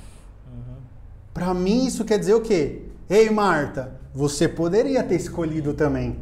[1.34, 2.82] Para mim, isso quer dizer o quê?
[3.10, 6.18] Ei, Marta, você poderia ter escolhido também.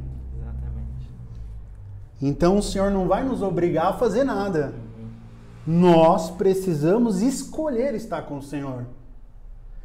[2.25, 4.73] Então o Senhor não vai nos obrigar a fazer nada.
[5.67, 8.85] Nós precisamos escolher estar com o Senhor.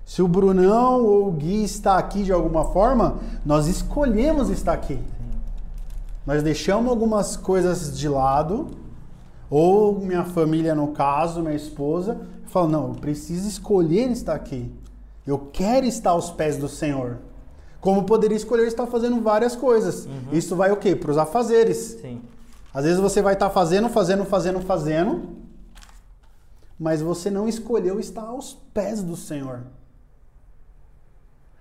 [0.04, 5.00] Se o Brunão ou o Gui está aqui de alguma forma, nós escolhemos estar aqui.
[6.24, 8.68] Nós deixamos algumas coisas de lado,
[9.50, 14.72] ou minha família, no caso, minha esposa, fala: não, eu preciso escolher estar aqui.
[15.26, 17.18] Eu quero estar aos pés do Senhor.
[17.80, 20.06] Como poderia escolher estar fazendo várias coisas.
[20.06, 20.32] Uhum.
[20.32, 20.96] Isso vai o quê?
[20.96, 21.98] Para os afazeres.
[22.00, 22.20] Sim.
[22.74, 25.28] Às vezes você vai estar fazendo, fazendo, fazendo, fazendo,
[26.78, 29.62] mas você não escolheu estar aos pés do Senhor.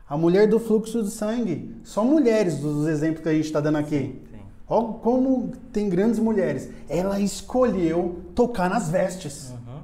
[0.10, 1.76] A mulher do fluxo de sangue.
[1.84, 4.22] Só mulheres dos exemplos que a gente está dando aqui.
[4.70, 6.70] Olha como tem grandes mulheres.
[6.90, 9.52] Ela escolheu tocar nas vestes.
[9.52, 9.80] Uhum.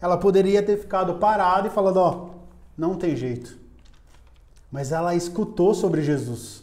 [0.00, 2.28] Ela poderia ter ficado parada e falado, ó,
[2.76, 3.58] não tem jeito.
[4.70, 6.62] Mas ela escutou sobre Jesus.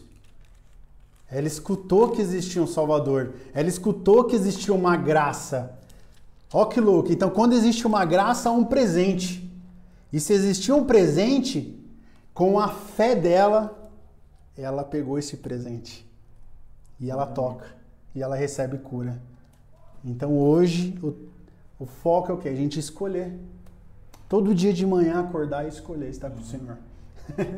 [1.28, 3.34] Ela escutou que existia um Salvador.
[3.52, 5.78] Ela escutou que existia uma graça.
[6.52, 7.12] Ó que louco.
[7.12, 9.50] Então, quando existe uma graça, há um presente.
[10.12, 11.76] E se existia um presente,
[12.32, 13.90] com a fé dela,
[14.56, 16.06] ela pegou esse presente
[17.00, 17.66] e ela toca
[18.14, 19.20] e ela recebe cura.
[20.04, 21.14] Então hoje o,
[21.82, 22.48] o foco é o que?
[22.48, 23.38] A gente escolher.
[24.28, 26.76] Todo dia de manhã acordar e escolher estar com o Senhor.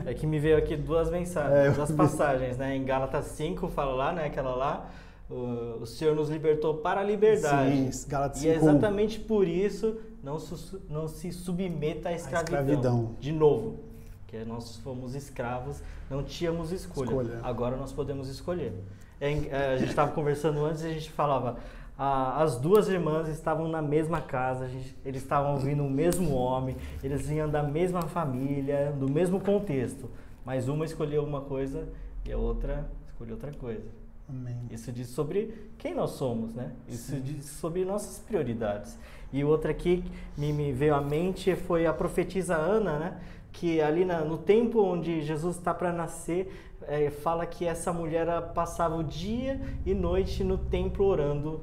[0.07, 2.75] É que me veio aqui duas mensagens, é, duas passagens, né?
[2.77, 4.27] Em Gálatas 5 fala lá, né?
[4.27, 4.91] Aquela lá,
[5.31, 7.93] o, o Senhor nos libertou para a liberdade.
[7.93, 8.51] Sim, Gálatas 5.
[8.51, 12.61] E é exatamente por isso não, su, não se submeta à escravidão.
[12.61, 13.17] escravidão.
[13.21, 13.81] De novo,
[14.27, 17.07] que nós fomos escravos, não tínhamos escolha.
[17.07, 17.41] escolha.
[17.43, 18.73] Agora nós podemos escolher.
[19.21, 21.57] É, é, a gente estava conversando antes e a gente falava,
[21.99, 27.27] as duas irmãs estavam na mesma casa, gente, eles estavam ouvindo o mesmo homem, eles
[27.27, 30.09] vinham da mesma família, do mesmo contexto,
[30.45, 31.89] mas uma escolheu uma coisa
[32.25, 33.85] e a outra escolheu outra coisa.
[34.29, 34.61] Amém.
[34.71, 36.73] Isso diz sobre quem nós somos, né?
[36.87, 37.21] Isso Sim.
[37.21, 38.97] diz sobre nossas prioridades.
[39.33, 40.05] E outra aqui
[40.37, 43.21] me, me veio à mente foi a profetisa Ana, né?
[43.51, 46.53] Que ali na, no tempo onde Jesus está para nascer,
[46.87, 51.63] é, fala que essa mulher passava o dia e noite no templo orando,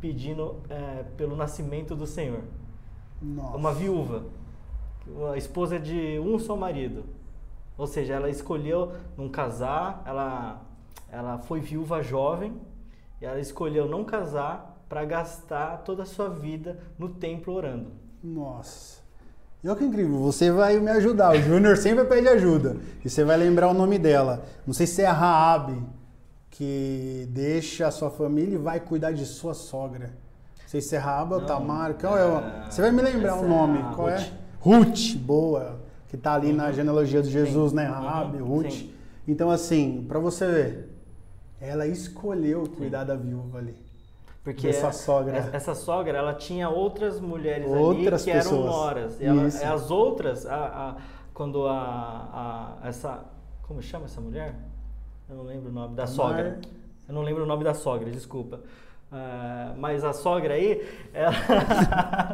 [0.00, 2.40] pedindo é, pelo nascimento do Senhor.
[3.20, 3.56] Nossa.
[3.56, 4.24] Uma viúva,
[5.06, 7.04] uma esposa de um só marido.
[7.76, 10.62] Ou seja, ela escolheu não casar, ela,
[11.10, 12.54] ela foi viúva jovem,
[13.20, 17.90] e ela escolheu não casar para gastar toda a sua vida no templo orando.
[18.22, 19.02] Nossa.
[19.62, 21.32] E olha que incrível, você vai me ajudar.
[21.32, 22.76] O Júnior sempre pede ajuda.
[23.02, 24.44] E você vai lembrar o nome dela.
[24.66, 25.82] Não sei se é a Raab,
[26.54, 30.06] que deixa a sua família e vai cuidar de sua sogra.
[30.62, 31.94] Não sei se é Raab ou Tamar.
[31.94, 32.70] Qual é, o...
[32.70, 33.80] Você vai me lembrar o nome.
[33.80, 34.20] É Qual Ruth.
[34.20, 34.30] é?
[34.60, 35.80] Ruth, boa.
[36.08, 36.56] Que está ali uhum.
[36.56, 37.76] na genealogia de Jesus, Sim.
[37.76, 37.86] né?
[37.86, 38.46] Raab, uhum.
[38.46, 38.70] Ruth.
[38.70, 38.94] Sim.
[39.26, 40.90] Então, assim, para você ver,
[41.60, 43.06] ela escolheu cuidar Sim.
[43.06, 43.74] da viúva ali.
[44.44, 45.50] Porque essa sogra.
[45.52, 48.54] Essa sogra, ela tinha outras mulheres outras ali que pessoas.
[48.54, 49.20] eram noras.
[49.20, 50.96] E ela, as outras, a, a,
[51.32, 53.24] quando a, a, essa,
[53.62, 54.54] como chama essa mulher?
[55.28, 56.60] Eu não lembro o nome da sogra.
[57.08, 58.60] Eu não lembro o nome da sogra, desculpa.
[59.12, 60.84] Uh, mas a sogra aí,
[61.14, 61.32] ela...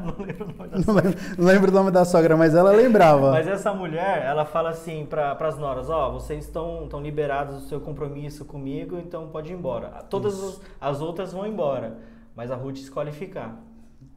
[0.03, 1.15] não, lembro o nome da sogra.
[1.37, 3.33] não lembro o nome da sogra, mas ela lembrava.
[3.33, 7.69] Mas essa mulher, ela fala assim para as noras, ó, oh, vocês estão, liberados do
[7.69, 9.89] seu compromisso comigo, então pode ir embora.
[10.09, 11.99] Todas as, as, outras vão embora,
[12.35, 13.61] mas a Ruth escolhe ficar.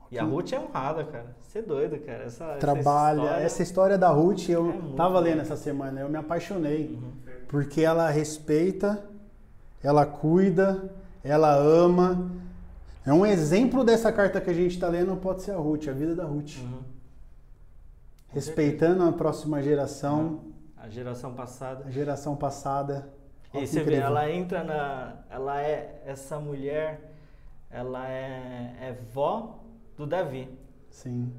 [0.09, 1.35] E a Ruth é honrada, cara.
[1.41, 2.23] Você é doido, cara.
[2.23, 3.21] Essa, Trabalha.
[3.21, 6.97] Essa história, essa história da Ruth, eu é tava lendo essa semana, eu me apaixonei.
[7.01, 7.11] Uhum.
[7.47, 9.03] Porque ela respeita,
[9.81, 10.91] ela cuida,
[11.23, 12.31] ela ama
[13.05, 15.91] é um exemplo dessa carta que a gente está lendo, pode ser a Ruth, a
[15.91, 16.57] vida da Ruth.
[16.59, 16.83] Uhum.
[18.29, 20.45] Respeitando a próxima geração.
[20.77, 21.85] A geração passada.
[21.85, 23.09] A geração passada.
[23.53, 25.17] E você vê, ela entra na.
[25.29, 26.01] Ela é.
[26.05, 27.13] Essa mulher,
[27.69, 29.59] ela é, é vó
[29.97, 30.49] do Davi.
[30.89, 31.31] Sim.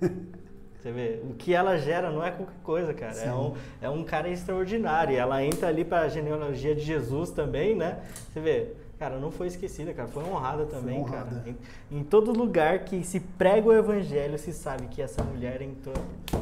[0.86, 3.16] Você vê, o que ela gera não é qualquer coisa, cara.
[3.16, 5.16] É um, é um cara extraordinário.
[5.16, 7.98] Ela entra ali para a genealogia de Jesus também, né?
[8.32, 10.08] Você vê, Cara, não foi esquecida, cara.
[10.08, 11.30] Foi honrada também, foi honrada.
[11.30, 11.56] cara.
[11.90, 15.96] Em, em, todo lugar que se prega o evangelho, se sabe que essa mulher entrou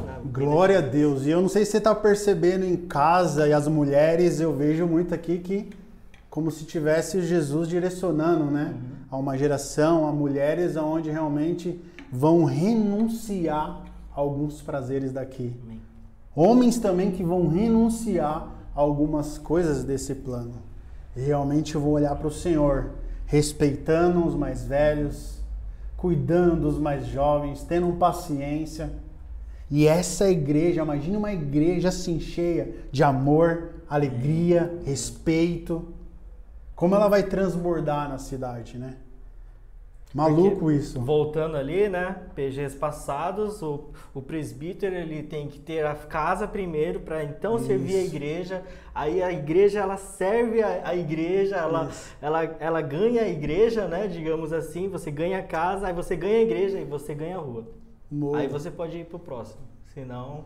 [0.05, 1.25] na Glória a Deus.
[1.25, 4.85] E eu não sei se você está percebendo em casa e as mulheres, eu vejo
[4.85, 5.69] muito aqui que
[6.29, 8.73] como se tivesse Jesus direcionando, né?
[8.73, 8.95] Uhum.
[9.09, 11.81] A uma geração, a mulheres aonde realmente
[12.11, 13.83] vão renunciar
[14.15, 15.53] alguns prazeres daqui.
[15.63, 15.81] Amém.
[16.35, 20.55] Homens também que vão renunciar a algumas coisas desse plano.
[21.15, 22.91] E realmente eu vou olhar para o Senhor,
[23.25, 25.41] respeitando os mais velhos,
[25.95, 28.91] cuidando dos mais jovens, tendo paciência.
[29.71, 35.87] E essa igreja, imagine uma igreja assim cheia de amor, alegria, respeito.
[36.75, 38.97] Como ela vai transbordar na cidade, né?
[40.15, 41.01] Maluco Porque, isso.
[41.01, 42.15] Voltando ali, né?
[42.33, 47.95] PGs passados, o, o presbítero ele tem que ter a casa primeiro para então servir
[47.95, 48.15] a Isso.
[48.15, 48.63] igreja.
[48.93, 52.15] Aí a igreja ela serve a, a igreja, ela, Isso.
[52.21, 54.07] ela, ela ganha a igreja, né?
[54.07, 57.41] Digamos assim, você ganha a casa, aí você ganha a igreja e você ganha a
[57.41, 57.67] rua.
[58.35, 59.63] Aí você pode ir pro próximo.
[59.93, 60.45] Senão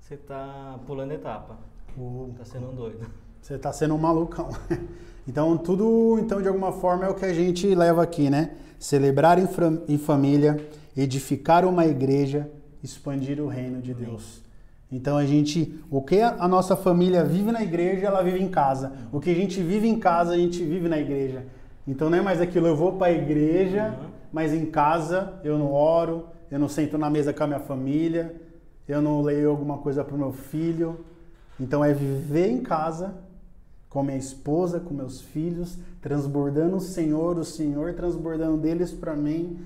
[0.00, 1.56] você tá pulando etapa.
[1.96, 3.06] Mo- Tá sendo um doido.
[3.40, 4.48] Você tá sendo um malucão.
[5.26, 8.50] Então, tudo, então, de alguma forma, é o que a gente leva aqui, né?
[8.84, 9.48] Celebrar em,
[9.88, 10.58] em família,
[10.94, 12.50] edificar uma igreja,
[12.82, 14.42] expandir o reino de Deus.
[14.92, 18.48] Então, a gente, o que a a nossa família vive na igreja, ela vive em
[18.48, 18.92] casa.
[19.10, 21.46] O que a gente vive em casa, a gente vive na igreja.
[21.88, 24.08] Então, não é mais aquilo, eu vou para a igreja, Uhum.
[24.30, 28.34] mas em casa eu não oro, eu não sento na mesa com a minha família,
[28.86, 31.06] eu não leio alguma coisa para o meu filho.
[31.58, 33.14] Então, é viver em casa
[33.94, 39.56] com minha esposa, com meus filhos, transbordando o Senhor, o Senhor transbordando deles para mim,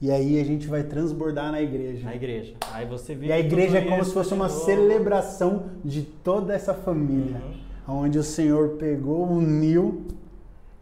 [0.00, 2.04] e aí a gente vai transbordar na igreja.
[2.04, 2.54] Na igreja.
[2.72, 6.74] Aí você vive E a igreja é como se fosse uma celebração de toda essa
[6.74, 7.40] família,
[7.86, 10.02] onde o Senhor pegou, uniu,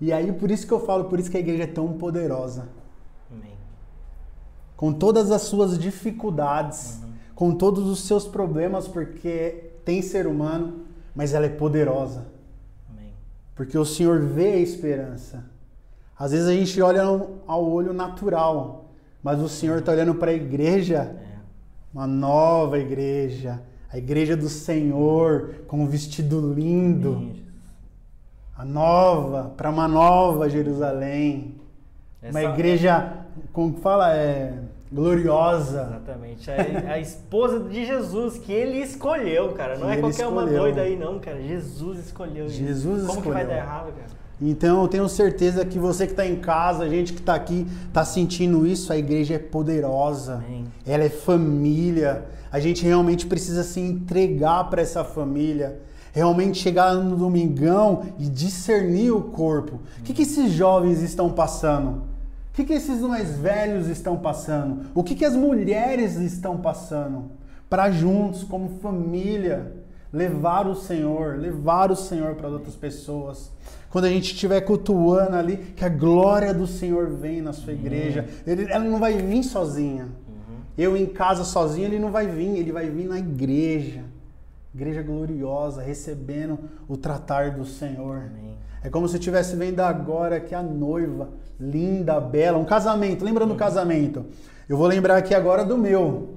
[0.00, 2.70] e aí por isso que eu falo, por isso que a igreja é tão poderosa.
[3.30, 3.52] Amém.
[4.78, 7.02] Com todas as suas dificuldades,
[7.34, 12.32] com todos os seus problemas, porque tem ser humano, mas ela é poderosa.
[13.54, 15.44] Porque o Senhor vê a esperança.
[16.18, 17.02] Às vezes a gente olha
[17.46, 18.90] ao olho natural,
[19.22, 21.34] mas o Senhor está olhando para a igreja, É.
[21.92, 23.60] uma nova igreja,
[23.92, 27.32] a igreja do Senhor, com um vestido lindo,
[28.56, 31.54] a nova, para uma nova Jerusalém,
[32.22, 33.12] uma igreja,
[33.52, 34.54] como que fala, é
[34.94, 35.88] gloriosa.
[35.90, 36.50] Exatamente.
[36.50, 39.76] A, a esposa de Jesus, que ele escolheu, cara.
[39.78, 40.62] Não é qualquer uma escolheu.
[40.62, 41.42] doida aí, não, cara.
[41.42, 42.48] Jesus escolheu.
[42.48, 43.48] Jesus Como que vai escolheu.
[43.48, 44.24] dar errado, cara?
[44.40, 47.66] Então eu tenho certeza que você que está em casa, a gente que está aqui,
[47.86, 48.92] está sentindo isso.
[48.92, 50.64] A igreja é poderosa, Amém.
[50.86, 52.24] ela é família.
[52.50, 55.80] A gente realmente precisa se entregar para essa família.
[56.12, 59.80] Realmente chegar no domingão e discernir o corpo.
[59.98, 62.02] O que, que esses jovens estão passando?
[62.54, 64.86] O que, que esses mais velhos estão passando?
[64.94, 67.32] O que, que as mulheres estão passando?
[67.68, 69.72] Para juntos, como família,
[70.12, 73.50] levar o Senhor, levar o Senhor para outras pessoas.
[73.90, 78.24] Quando a gente estiver cultuando ali, que a glória do Senhor vem na sua igreja.
[78.46, 80.06] Ele, ela não vai vir sozinha.
[80.78, 84.04] Eu em casa sozinho, ele não vai vir, ele vai vir na igreja.
[84.72, 88.30] Igreja gloriosa, recebendo o tratar do Senhor.
[88.30, 88.53] Amém.
[88.84, 93.24] É como se eu estivesse vendo agora que a noiva, linda, bela, um casamento.
[93.24, 94.26] Lembra do casamento?
[94.68, 96.34] Eu vou lembrar aqui agora do meu.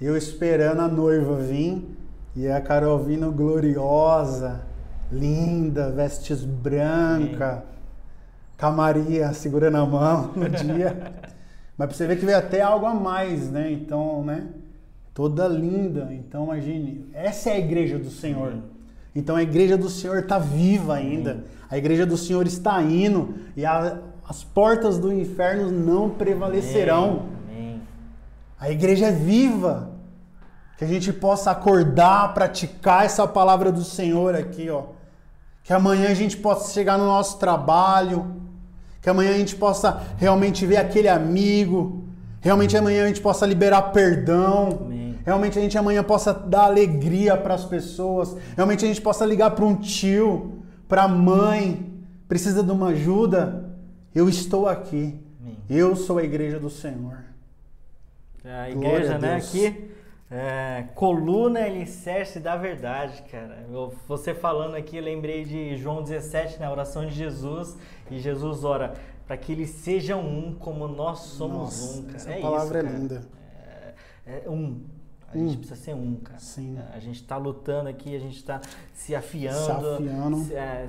[0.00, 1.84] Eu esperando a noiva vir
[2.36, 4.60] e a Carol vindo gloriosa,
[5.10, 7.64] linda, vestes branca,
[8.56, 11.14] com a Maria segurando a mão no dia.
[11.76, 13.72] Mas pra você ver que veio até algo a mais, né?
[13.72, 14.46] Então, né?
[15.12, 16.08] Toda linda.
[16.12, 18.77] Então, imagine, essa é a igreja do Senhor.
[19.14, 21.44] Então, a igreja do Senhor está viva ainda.
[21.70, 27.26] A igreja do Senhor está indo e a- as portas do inferno não prevalecerão.
[27.50, 27.80] Amém.
[28.60, 29.90] A igreja é viva.
[30.76, 34.84] Que a gente possa acordar, praticar essa palavra do Senhor aqui, ó.
[35.64, 38.36] Que amanhã a gente possa chegar no nosso trabalho.
[39.02, 42.04] Que amanhã a gente possa realmente ver aquele amigo.
[42.40, 44.78] Realmente amanhã a gente possa liberar perdão.
[44.86, 45.07] Amém.
[45.28, 48.34] Realmente a gente amanhã possa dar alegria para as pessoas.
[48.56, 51.86] Realmente a gente possa ligar para um tio, para a mãe,
[52.26, 53.68] precisa de uma ajuda.
[54.14, 55.20] Eu estou aqui.
[55.68, 57.18] Eu sou a igreja do Senhor.
[58.42, 59.90] A Glória igreja, a né, aqui,
[60.30, 63.66] é, coluna alicerce da verdade, cara.
[63.70, 67.76] Eu- você falando aqui, lembrei de João 17, na oração de Jesus,
[68.10, 68.94] e Jesus ora
[69.26, 72.16] para que eles sejam um como nós somos Nossa, um, cara.
[72.16, 73.22] essa é palavra isso, é linda.
[74.26, 74.96] É, é um.
[75.32, 75.46] A Um.
[75.48, 76.38] gente precisa ser um, cara.
[76.38, 76.78] Sim.
[76.94, 78.60] A gente tá lutando aqui, a gente tá
[78.94, 80.36] se afiando, Se afiando.
[80.44, 80.86] se- é,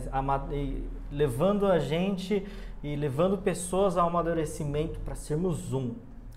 [1.11, 2.45] levando a gente
[2.83, 5.91] e levando pessoas ao amadurecimento para sermos um.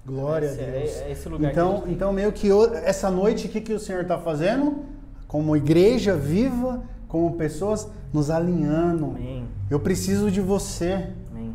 [0.05, 0.97] Glória Esse a é- Deus.
[1.03, 1.93] é esse lugar que então, tem.
[1.93, 2.49] então, meio que
[2.85, 4.85] essa noite, o que, que o Senhor está fazendo?
[5.29, 9.07] Como igreja viva, como pessoas, nos alinhando.
[9.07, 9.47] Amém.
[9.71, 11.09] Eu preciso de você.
[11.31, 11.55] Amém.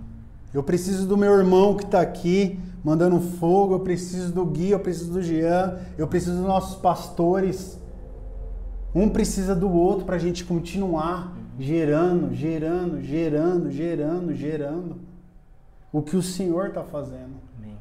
[0.53, 3.75] Eu preciso do meu irmão que está aqui mandando fogo.
[3.75, 5.79] Eu preciso do Gui, eu preciso do Jean.
[5.97, 7.79] Eu preciso dos nossos pastores.
[8.93, 14.95] Um precisa do outro para a gente continuar gerando, gerando, gerando, gerando, gerando
[15.91, 17.35] o que o Senhor está fazendo.
[17.57, 17.77] Amém.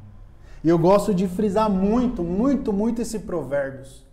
[0.63, 4.05] E eu gosto de frisar muito, muito, muito esse provérbios.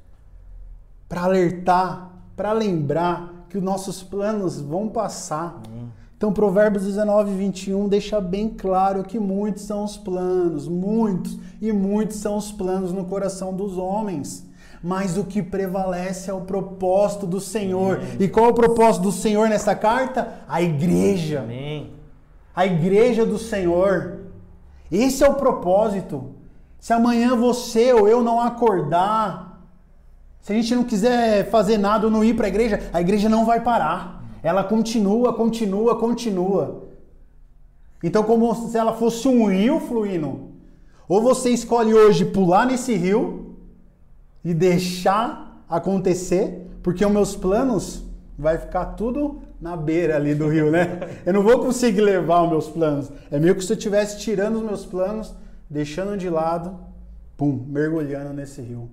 [1.08, 5.60] Para alertar, para lembrar que os nossos planos vão passar.
[5.66, 5.88] Amém.
[6.24, 12.16] Então Provérbios 19, 21 deixa bem claro que muitos são os planos, muitos e muitos
[12.16, 14.42] são os planos no coração dos homens.
[14.82, 17.96] Mas o que prevalece é o propósito do Senhor.
[17.96, 18.16] Amém.
[18.20, 20.40] E qual é o propósito do Senhor nessa carta?
[20.48, 21.40] A igreja.
[21.40, 21.92] Amém.
[22.56, 24.20] A igreja do Senhor.
[24.90, 26.30] Esse é o propósito.
[26.80, 29.60] Se amanhã você ou eu não acordar,
[30.40, 33.28] se a gente não quiser fazer nada ou não ir para a igreja, a igreja
[33.28, 34.23] não vai parar.
[34.44, 36.84] Ela continua, continua, continua.
[38.02, 40.50] Então, como se ela fosse um rio fluindo.
[41.08, 43.56] Ou você escolhe hoje pular nesse rio
[44.44, 48.04] e deixar acontecer, porque os meus planos
[48.38, 51.20] vai ficar tudo na beira ali do rio, né?
[51.24, 53.10] Eu não vou conseguir levar os meus planos.
[53.30, 55.34] É meio que se eu estivesse tirando os meus planos,
[55.70, 56.78] deixando de lado,
[57.34, 58.90] pum, mergulhando nesse rio,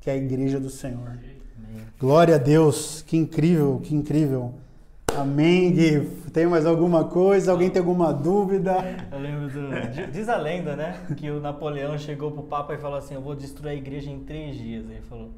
[0.00, 1.16] que é a igreja do Senhor.
[2.00, 4.54] Glória a Deus, que incrível, que incrível.
[5.16, 6.00] Amém, Gui.
[6.32, 7.52] Tem mais alguma coisa?
[7.52, 8.76] Alguém tem alguma dúvida?
[9.10, 10.10] Eu lembro do.
[10.12, 11.06] Diz a lenda, né?
[11.16, 14.20] Que o Napoleão chegou pro Papa e falou assim: Eu vou destruir a igreja em
[14.20, 14.84] três dias.
[14.84, 15.30] Ele falou: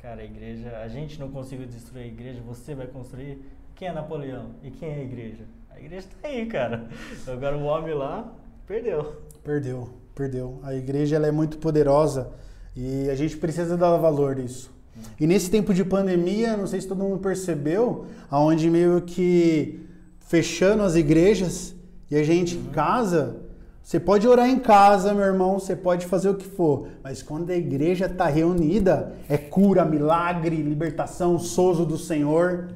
[0.00, 0.78] Cara, a igreja.
[0.78, 3.42] A gente não conseguiu destruir a igreja, você vai construir.
[3.74, 4.50] Quem é Napoleão?
[4.62, 5.44] E quem é a igreja?
[5.70, 6.88] A igreja tá aí, cara.
[7.26, 8.32] Agora o homem lá
[8.66, 9.22] perdeu.
[9.42, 10.60] Perdeu, perdeu.
[10.62, 12.32] A igreja ela é muito poderosa
[12.74, 14.75] e a gente precisa dar valor nisso.
[15.18, 19.80] E nesse tempo de pandemia, não sei se todo mundo percebeu, aonde meio que
[20.20, 21.74] fechando as igrejas
[22.10, 23.36] e a gente em casa,
[23.82, 27.50] você pode orar em casa, meu irmão, você pode fazer o que for, mas quando
[27.50, 32.68] a igreja está reunida, é cura, milagre, libertação, sozo do Senhor,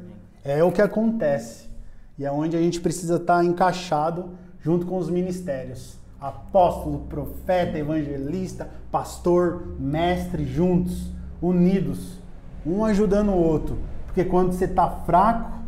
[0.44, 1.68] é o que acontece.
[2.16, 5.98] E é onde a gente precisa estar tá encaixado junto com os ministérios.
[6.20, 11.10] Apóstolo, profeta, evangelista, pastor, mestre juntos
[11.40, 12.18] unidos,
[12.64, 13.78] um ajudando o outro.
[14.06, 15.58] Porque quando você está fraco,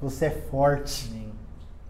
[0.00, 1.10] você é forte.
[1.10, 1.32] Amém.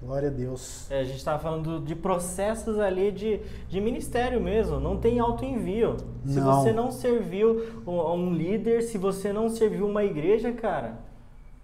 [0.02, 0.90] Glória a Deus.
[0.90, 4.80] É, a gente estava falando de processos ali de, de ministério mesmo.
[4.80, 5.96] Não tem auto-envio.
[6.26, 10.98] Se você não serviu um, um, líder, se você não serviu uma igreja, cara,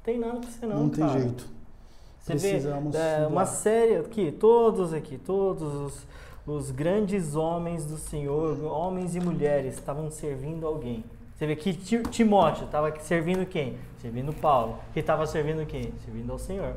[0.05, 1.13] tem nada pra você não, Não cara.
[1.13, 1.49] tem jeito.
[2.21, 6.07] Você Precisamos vê é, uma série aqui, todos aqui, todos os,
[6.47, 11.03] os grandes homens do Senhor, homens e mulheres, estavam servindo alguém.
[11.39, 11.73] Você vê que
[12.11, 13.79] Timóteo estava servindo quem?
[13.99, 14.81] Servindo Paulo.
[14.93, 15.93] Que estava servindo quem?
[16.05, 16.75] Servindo ao Senhor.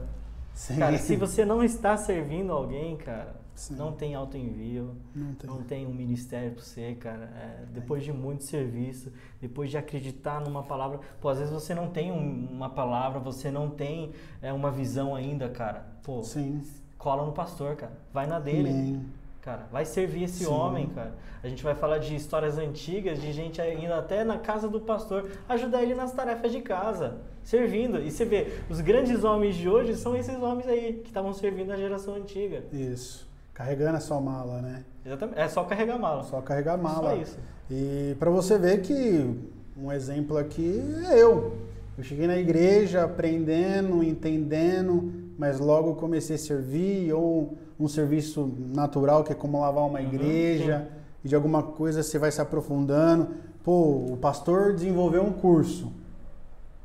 [0.53, 0.77] Sim.
[0.77, 3.75] Cara, se você não está servindo alguém, cara, Sim.
[3.75, 7.23] não tem alto envio, não tem, não tem um ministério para você, cara.
[7.35, 11.89] É, depois de muito serviço, depois de acreditar numa palavra, pô, às vezes você não
[11.89, 14.11] tem um, uma palavra, você não tem
[14.43, 15.87] é, uma visão ainda, cara.
[16.03, 16.61] Pô, Sim.
[16.99, 17.93] cola no pastor, cara.
[18.13, 18.69] Vai na dele.
[18.69, 19.67] Amém cara.
[19.71, 20.51] Vai servir esse Sim.
[20.51, 21.13] homem, cara.
[21.43, 25.29] A gente vai falar de histórias antigas, de gente indo até na casa do pastor,
[25.49, 27.99] ajudar ele nas tarefas de casa, servindo.
[27.99, 31.71] E você vê, os grandes homens de hoje são esses homens aí, que estavam servindo
[31.71, 32.63] a geração antiga.
[32.71, 33.27] Isso.
[33.53, 34.85] Carregando a sua mala, né?
[35.05, 35.39] Exatamente.
[35.39, 36.23] É só carregar mala.
[36.23, 37.09] Só carregar mala.
[37.09, 37.39] Só isso.
[37.69, 39.35] E para você ver que
[39.75, 40.79] um exemplo aqui
[41.09, 41.57] é eu.
[41.97, 49.23] Eu cheguei na igreja aprendendo, entendendo, mas logo comecei a servir ou um serviço natural,
[49.23, 50.99] que é como lavar uma uhum, igreja, sim.
[51.25, 53.29] e de alguma coisa você vai se aprofundando.
[53.63, 55.91] Pô, o pastor desenvolveu um curso,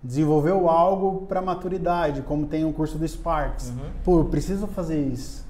[0.02, 3.68] desenvolveu algo para maturidade, como tem um curso do Sparks.
[3.68, 3.90] Uhum.
[4.04, 5.46] Pô, eu preciso fazer isso,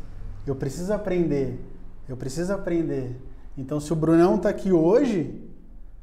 [0.46, 1.60] eu preciso aprender,
[2.08, 3.20] eu preciso aprender.
[3.56, 5.42] Então, se o Brunão está aqui hoje,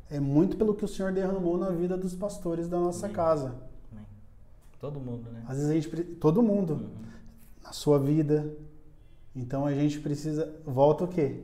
[0.10, 3.16] é muito pelo que o Senhor derramou na vida dos pastores da nossa Amém.
[3.16, 3.56] casa.
[3.92, 4.06] Amém.
[4.80, 5.44] Todo mundo, né?
[5.48, 6.04] Às vezes a gente.
[6.16, 6.74] Todo mundo.
[6.74, 7.04] Uhum.
[7.64, 8.46] Na sua vida,
[9.36, 10.54] então a gente precisa.
[10.66, 11.40] Volta o quê?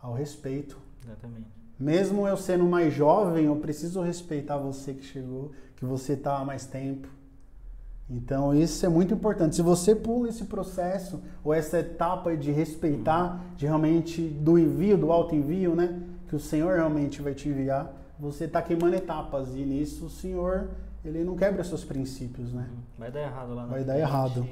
[0.00, 0.78] Ao respeito.
[1.04, 1.46] Exatamente.
[1.78, 6.44] Mesmo eu sendo mais jovem, eu preciso respeitar você que chegou, que você está há
[6.44, 7.08] mais tempo.
[8.08, 9.56] Então isso é muito importante.
[9.56, 15.10] Se você pula esse processo ou essa etapa de respeitar, de realmente do envio, do
[15.10, 19.64] alto envio, né, que o Senhor realmente vai te enviar, você está queimando etapas e
[19.64, 20.68] nisso o Senhor
[21.04, 22.66] ele não quebra seus princípios, né?
[22.98, 23.62] Vai dar errado lá.
[23.62, 24.46] Na vai dar errado.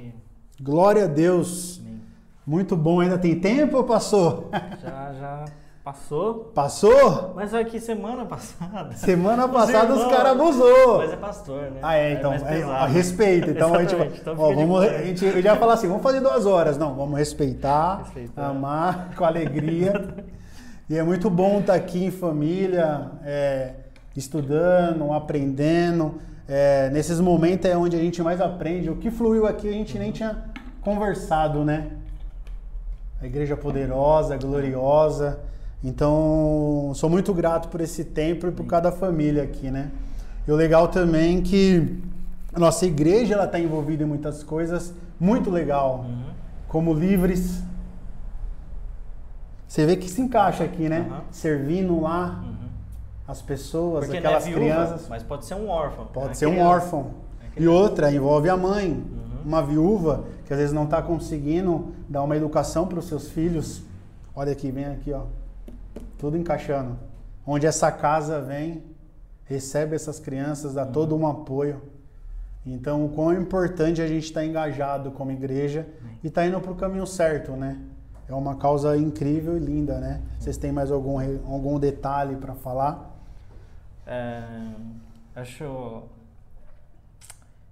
[0.61, 1.81] Glória a Deus.
[1.81, 2.01] Amém.
[2.47, 4.51] Muito bom, ainda tem tempo ou passou?
[4.83, 5.45] Já, já
[5.85, 6.51] passou.
[6.55, 7.33] Passou?
[7.37, 8.95] Mas aqui semana passada.
[8.97, 10.99] Semana passada os, os caras abusou.
[10.99, 11.81] Mas é pastor, né?
[11.83, 12.33] Ah, é, então.
[12.33, 13.51] É, é, respeita.
[13.51, 16.45] Então a gente, então ó, vamos, a gente eu já falar assim, vamos fazer duas
[16.45, 16.77] horas.
[16.77, 18.49] Não, vamos respeitar, respeitar.
[18.49, 20.15] amar com alegria.
[20.91, 23.75] e é muito bom estar aqui em família, é,
[24.17, 26.17] estudando, aprendendo.
[26.49, 28.91] É, nesses momentos é onde a gente mais aprende.
[28.91, 30.45] O que fluiu aqui a gente nem tinha
[30.81, 32.02] conversado, né?
[33.23, 35.39] A igreja poderosa, gloriosa.
[35.85, 39.91] Então, sou muito grato por esse tempo e por cada família aqui, né?
[40.47, 41.99] E o legal também que
[42.53, 46.05] a nossa igreja ela está envolvida em muitas coisas muito legal.
[46.09, 46.33] Uhum.
[46.69, 47.63] como livres.
[49.69, 51.07] Você vê que se encaixa aqui, né?
[51.11, 51.21] Aham.
[51.31, 52.69] Servindo lá Uhum.
[53.29, 55.07] as pessoas, Porque é aquelas viúva, crianças.
[55.07, 56.07] mas pode ser um órfão.
[56.07, 56.69] Pode É ser um criança.
[56.71, 57.11] órfão.
[57.57, 59.05] É E outra, envolve a mãe.
[59.45, 63.83] Uma viúva que às vezes não está conseguindo dar uma educação para os seus filhos.
[64.35, 65.25] Olha aqui, vem aqui, ó.
[66.19, 66.97] Tudo encaixando.
[67.47, 68.83] Onde essa casa vem,
[69.45, 71.83] recebe essas crianças, dá todo um apoio.
[72.65, 75.87] Então, o quão importante a gente estar engajado como igreja
[76.23, 77.79] e estar indo para o caminho certo, né?
[78.29, 80.23] É uma causa incrível e linda, né?
[80.39, 83.11] Vocês têm mais algum, algum detalhe para falar?
[84.07, 84.43] É,
[85.35, 86.03] acho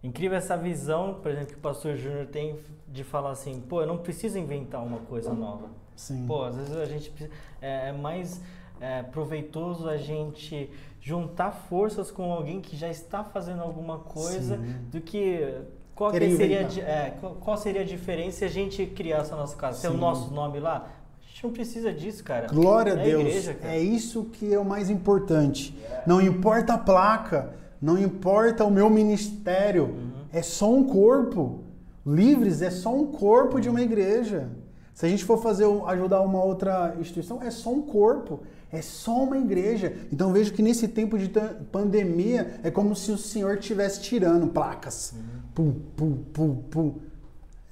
[0.02, 2.56] incrível essa visão, por exemplo, que o pastor Júnior tem
[2.88, 5.68] de falar assim, pô, eu não preciso inventar uma coisa nova.
[5.94, 6.26] Sim.
[6.26, 7.12] Pô, às vezes a gente
[7.60, 8.40] é, é mais
[8.80, 10.70] é, proveitoso a gente
[11.00, 14.76] juntar forças com alguém que já está fazendo alguma coisa Sim.
[14.90, 15.62] do que
[15.94, 19.36] qual, que seria, a é, qual, qual seria a diferença se a gente criasse a
[19.36, 19.82] nossa casa?
[19.82, 20.88] Ter o nosso nome lá?
[21.22, 22.46] A gente não precisa disso, cara.
[22.46, 23.20] Glória a é Deus.
[23.20, 23.74] igreja, cara.
[23.74, 25.76] é isso que é o mais importante.
[26.06, 30.10] Não importa a placa, não importa o meu ministério, Uhum.
[30.32, 31.60] é só um corpo.
[32.06, 34.48] Livres é só um corpo de uma igreja.
[34.94, 39.22] Se a gente for fazer ajudar uma outra instituição, é só um corpo, é só
[39.24, 39.94] uma igreja.
[40.12, 41.30] Então vejo que nesse tempo de
[41.72, 45.14] pandemia é como se o Senhor estivesse tirando placas.
[45.54, 46.94] Pum, pum, pum, pum.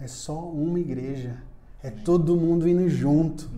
[0.00, 1.36] É só uma igreja.
[1.82, 3.48] É todo mundo indo junto.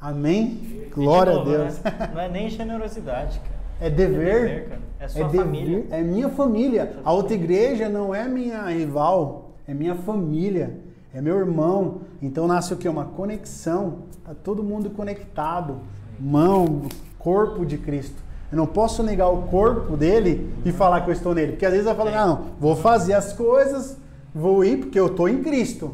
[0.00, 0.88] Amém.
[0.94, 1.78] Glória novo, a Deus.
[1.80, 2.10] né?
[2.14, 3.57] Não é nem generosidade, cara.
[3.80, 4.68] É dever.
[4.68, 4.80] cara.
[5.00, 5.86] É sua dever, família.
[5.90, 6.96] É minha família.
[7.04, 10.80] A outra igreja não é minha rival, é minha família,
[11.14, 12.00] é meu irmão.
[12.20, 12.88] Então nasce o quê?
[12.88, 13.98] Uma conexão.
[14.24, 15.78] Tá todo mundo conectado.
[16.18, 16.82] Mão,
[17.18, 18.20] corpo de Cristo.
[18.50, 21.52] Eu não posso negar o corpo dele e falar que eu estou nele.
[21.52, 22.16] Porque às vezes eu falo, É.
[22.16, 23.96] não, vou fazer as coisas,
[24.34, 25.92] vou ir porque eu estou em Cristo.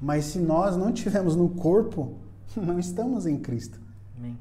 [0.00, 2.12] Mas se nós não estivermos no corpo,
[2.56, 3.80] não estamos em Cristo.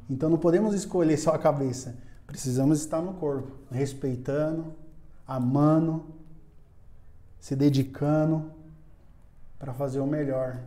[0.10, 1.98] Então não podemos escolher só a cabeça.
[2.28, 4.74] Precisamos estar no corpo, respeitando,
[5.28, 6.06] amando,
[7.40, 8.52] se dedicando
[9.60, 10.60] para fazer o melhor.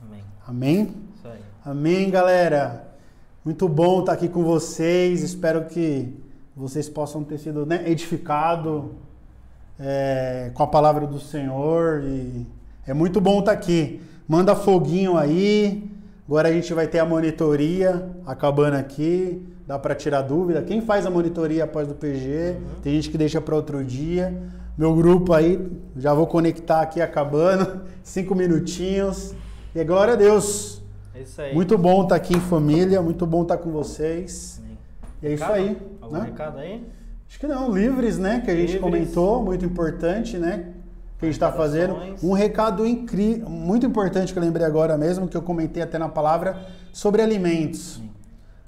[0.00, 0.24] Amém.
[0.46, 0.94] Amém?
[1.16, 1.40] Isso aí.
[1.64, 2.88] Amém, galera.
[3.44, 5.22] Muito bom estar aqui com vocês.
[5.22, 6.12] Espero que
[6.56, 8.84] vocês possam ter sido né, edificados
[9.78, 12.02] é, com a palavra do Senhor.
[12.04, 12.46] E
[12.86, 14.02] é muito bom estar aqui.
[14.26, 15.90] Manda foguinho aí.
[16.26, 19.42] Agora a gente vai ter a monitoria acabando aqui.
[19.66, 20.62] Dá para tirar dúvida.
[20.62, 22.56] Quem faz a monitoria após do PG?
[22.82, 24.32] Tem gente que deixa para outro dia.
[24.78, 27.82] Meu grupo aí, já vou conectar aqui acabando.
[28.02, 29.34] Cinco minutinhos.
[29.74, 30.82] E glória a Deus.
[31.14, 31.54] É isso aí.
[31.54, 34.62] Muito bom estar aqui em família, muito bom estar com vocês.
[35.22, 35.58] E é isso Recado?
[35.58, 35.76] aí.
[36.00, 36.24] Algum né?
[36.24, 36.86] recado aí?
[37.28, 38.42] Acho que não, livres, né?
[38.44, 38.80] Que a gente Livres.
[38.82, 40.66] comentou, muito importante, né?
[41.22, 41.96] Que a gente está fazendo.
[42.20, 46.08] Um recado incrível, muito importante que eu lembrei agora mesmo, que eu comentei até na
[46.08, 48.02] palavra, sobre alimentos.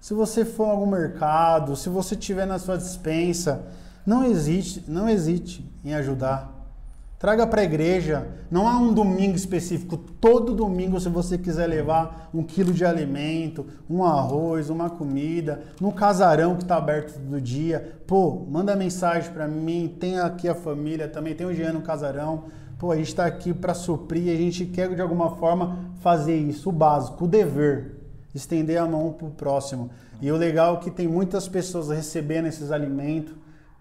[0.00, 3.66] Se você for a algum mercado, se você tiver na sua dispensa,
[4.06, 6.53] não hesite, não hesite em ajudar.
[7.24, 8.28] Traga para a igreja.
[8.50, 9.96] Não há um domingo específico.
[9.96, 15.90] Todo domingo, se você quiser levar um quilo de alimento, um arroz, uma comida, no
[15.90, 19.96] casarão que está aberto todo dia, pô, manda mensagem para mim.
[19.98, 22.44] Tem aqui a família também, tem o Jean no casarão.
[22.78, 24.30] Pô, a gente está aqui para suprir.
[24.30, 28.02] A gente quer de alguma forma fazer isso, o básico, o dever
[28.34, 29.88] estender a mão para o próximo.
[30.20, 33.34] E o legal é que tem muitas pessoas recebendo esses alimentos,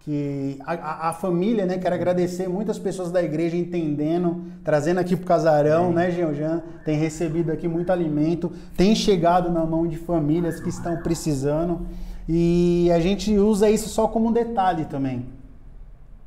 [0.04, 5.26] que a, a- família, né, quero agradecer muitas pessoas da igreja entendendo, trazendo aqui pro
[5.26, 10.68] casarão, né, Jean, tem recebido aqui muito alimento, tem chegado na mão de famílias que
[10.68, 11.86] estão precisando,
[12.28, 15.26] e a gente usa isso só como um detalhe também.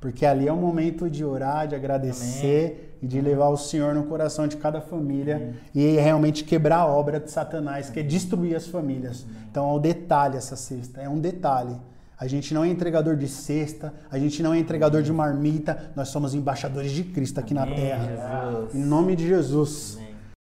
[0.01, 4.05] Porque ali é o momento de orar, de agradecer e de levar o Senhor no
[4.05, 8.67] coração de cada família e realmente quebrar a obra de Satanás, que é destruir as
[8.67, 9.27] famílias.
[9.51, 11.75] Então é um detalhe essa cesta, é um detalhe.
[12.19, 16.09] A gente não é entregador de cesta, a gente não é entregador de marmita, nós
[16.09, 18.51] somos embaixadores de Cristo aqui na Amém, terra.
[18.51, 18.75] Jesus.
[18.75, 19.97] Em nome de Jesus.
[19.97, 20.06] Amém.